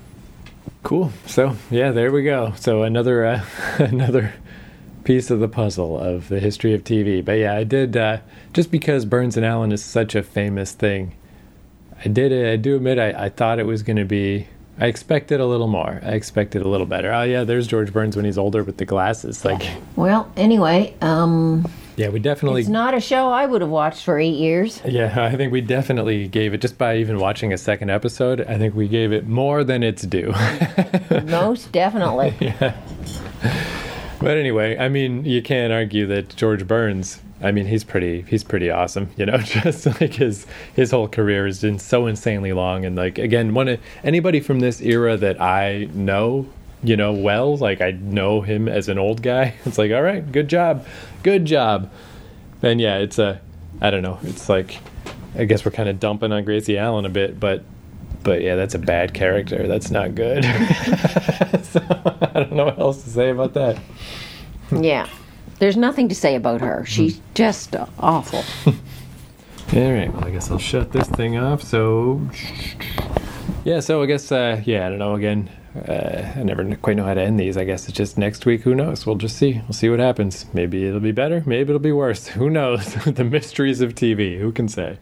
Cool. 0.86 1.10
So 1.26 1.56
yeah, 1.68 1.90
there 1.90 2.12
we 2.12 2.22
go. 2.22 2.52
So 2.54 2.84
another 2.84 3.26
uh, 3.26 3.44
another 3.78 4.32
piece 5.02 5.32
of 5.32 5.40
the 5.40 5.48
puzzle 5.48 5.98
of 5.98 6.28
the 6.28 6.38
history 6.38 6.74
of 6.74 6.84
TV. 6.84 7.24
But 7.24 7.38
yeah, 7.38 7.56
I 7.56 7.64
did 7.64 7.96
uh, 7.96 8.18
just 8.52 8.70
because 8.70 9.04
Burns 9.04 9.36
and 9.36 9.44
Allen 9.44 9.72
is 9.72 9.84
such 9.84 10.14
a 10.14 10.22
famous 10.22 10.70
thing. 10.70 11.16
I 12.04 12.06
did. 12.06 12.32
I 12.32 12.54
do 12.54 12.76
admit 12.76 13.00
I, 13.00 13.24
I 13.24 13.28
thought 13.30 13.58
it 13.58 13.66
was 13.66 13.82
going 13.82 13.96
to 13.96 14.04
be. 14.04 14.46
I 14.78 14.86
expected 14.86 15.40
a 15.40 15.46
little 15.46 15.66
more. 15.66 16.00
I 16.04 16.10
expected 16.10 16.62
a 16.62 16.68
little 16.68 16.86
better. 16.86 17.12
Oh 17.12 17.24
yeah, 17.24 17.42
there's 17.42 17.66
George 17.66 17.92
Burns 17.92 18.14
when 18.14 18.24
he's 18.24 18.38
older 18.38 18.62
with 18.62 18.76
the 18.76 18.84
glasses. 18.84 19.44
Like 19.44 19.68
Well, 19.96 20.30
anyway, 20.36 20.94
um, 21.00 21.68
yeah, 21.96 22.08
we 22.10 22.18
definitely. 22.20 22.60
it's 22.60 22.70
not 22.70 22.94
a 22.94 23.00
show 23.00 23.30
I 23.30 23.46
would 23.46 23.62
have 23.62 23.70
watched 23.70 24.04
for 24.04 24.18
eight 24.18 24.36
years. 24.36 24.82
Yeah, 24.84 25.14
I 25.16 25.34
think 25.36 25.50
we 25.52 25.62
definitely 25.62 26.28
gave 26.28 26.52
it 26.52 26.60
just 26.60 26.76
by 26.76 26.96
even 26.98 27.18
watching 27.18 27.52
a 27.52 27.58
second 27.58 27.90
episode. 27.90 28.42
I 28.42 28.58
think 28.58 28.74
we 28.74 28.86
gave 28.86 29.12
it 29.12 29.26
more 29.26 29.64
than 29.64 29.82
it's 29.82 30.02
due. 30.02 30.32
Most 31.24 31.72
definitely. 31.72 32.34
yeah. 32.40 32.76
But 34.20 34.36
anyway, 34.36 34.76
I 34.78 34.88
mean, 34.88 35.24
you 35.24 35.42
can't 35.42 35.72
argue 35.72 36.06
that 36.06 36.34
George 36.36 36.66
Burns. 36.66 37.20
I 37.42 37.52
mean, 37.52 37.66
he's 37.66 37.84
pretty. 37.84 38.22
He's 38.22 38.42
pretty 38.44 38.70
awesome. 38.70 39.10
You 39.16 39.26
know, 39.26 39.36
just 39.38 39.86
like 40.00 40.14
his 40.14 40.46
his 40.74 40.90
whole 40.90 41.08
career 41.08 41.46
has 41.46 41.60
been 41.60 41.78
so 41.78 42.06
insanely 42.06 42.52
long. 42.52 42.84
And 42.84 42.96
like 42.96 43.18
again, 43.18 43.54
one 43.54 43.68
of 43.68 43.80
anybody 44.04 44.40
from 44.40 44.60
this 44.60 44.80
era 44.80 45.16
that 45.16 45.40
I 45.40 45.88
know, 45.92 46.46
you 46.86 46.96
know, 46.96 47.12
well, 47.12 47.56
like 47.56 47.80
I 47.80 47.90
know 47.92 48.40
him 48.40 48.68
as 48.68 48.88
an 48.88 48.98
old 48.98 49.22
guy. 49.22 49.54
It's 49.64 49.78
like, 49.78 49.90
all 49.92 50.02
right, 50.02 50.30
good 50.30 50.48
job, 50.48 50.86
good 51.22 51.44
job. 51.44 51.90
And 52.62 52.80
yeah, 52.80 52.98
it's 52.98 53.18
a. 53.18 53.40
I 53.80 53.90
don't 53.90 54.02
know. 54.02 54.18
It's 54.22 54.48
like, 54.48 54.78
I 55.36 55.44
guess 55.44 55.64
we're 55.64 55.72
kind 55.72 55.88
of 55.88 56.00
dumping 56.00 56.32
on 56.32 56.44
Gracie 56.44 56.78
Allen 56.78 57.04
a 57.04 57.10
bit, 57.10 57.38
but. 57.38 57.64
But 58.22 58.42
yeah, 58.42 58.56
that's 58.56 58.74
a 58.74 58.80
bad 58.80 59.14
character. 59.14 59.68
That's 59.68 59.92
not 59.92 60.16
good. 60.16 60.42
so 61.62 61.80
I 61.80 62.30
don't 62.40 62.54
know 62.54 62.64
what 62.64 62.78
else 62.80 63.04
to 63.04 63.10
say 63.10 63.30
about 63.30 63.54
that. 63.54 63.78
yeah. 64.72 65.08
There's 65.60 65.76
nothing 65.76 66.08
to 66.08 66.14
say 66.16 66.34
about 66.34 66.60
her. 66.60 66.84
She's 66.86 67.20
just 67.34 67.76
awful. 68.00 68.42
All 69.74 69.92
right. 69.92 70.12
Well, 70.12 70.24
I 70.24 70.30
guess 70.32 70.50
I'll 70.50 70.58
shut 70.58 70.90
this 70.90 71.08
thing 71.08 71.36
off. 71.38 71.62
So, 71.62 72.20
yeah. 73.64 73.78
So 73.78 74.02
I 74.02 74.06
guess, 74.06 74.32
uh, 74.32 74.60
yeah. 74.64 74.86
I 74.86 74.90
don't 74.90 74.98
know. 74.98 75.14
Again, 75.14 75.48
uh, 75.88 76.32
I 76.36 76.42
never 76.42 76.76
quite 76.76 76.96
know 76.96 77.04
how 77.04 77.14
to 77.14 77.20
end 77.20 77.38
these. 77.38 77.56
I 77.56 77.64
guess 77.64 77.88
it's 77.88 77.96
just 77.96 78.18
next 78.18 78.46
week. 78.46 78.62
Who 78.62 78.74
knows? 78.74 79.06
We'll 79.06 79.16
just 79.16 79.36
see. 79.36 79.54
We'll 79.54 79.72
see 79.72 79.88
what 79.88 79.98
happens. 80.00 80.46
Maybe 80.52 80.86
it'll 80.86 81.00
be 81.00 81.12
better. 81.12 81.42
Maybe 81.46 81.70
it'll 81.70 81.78
be 81.78 81.92
worse. 81.92 82.26
Who 82.38 82.50
knows? 82.50 82.94
the 83.04 83.24
mysteries 83.24 83.80
of 83.80 83.94
TV. 83.94 84.38
Who 84.38 84.52
can 84.52 84.68
say? 84.68 84.98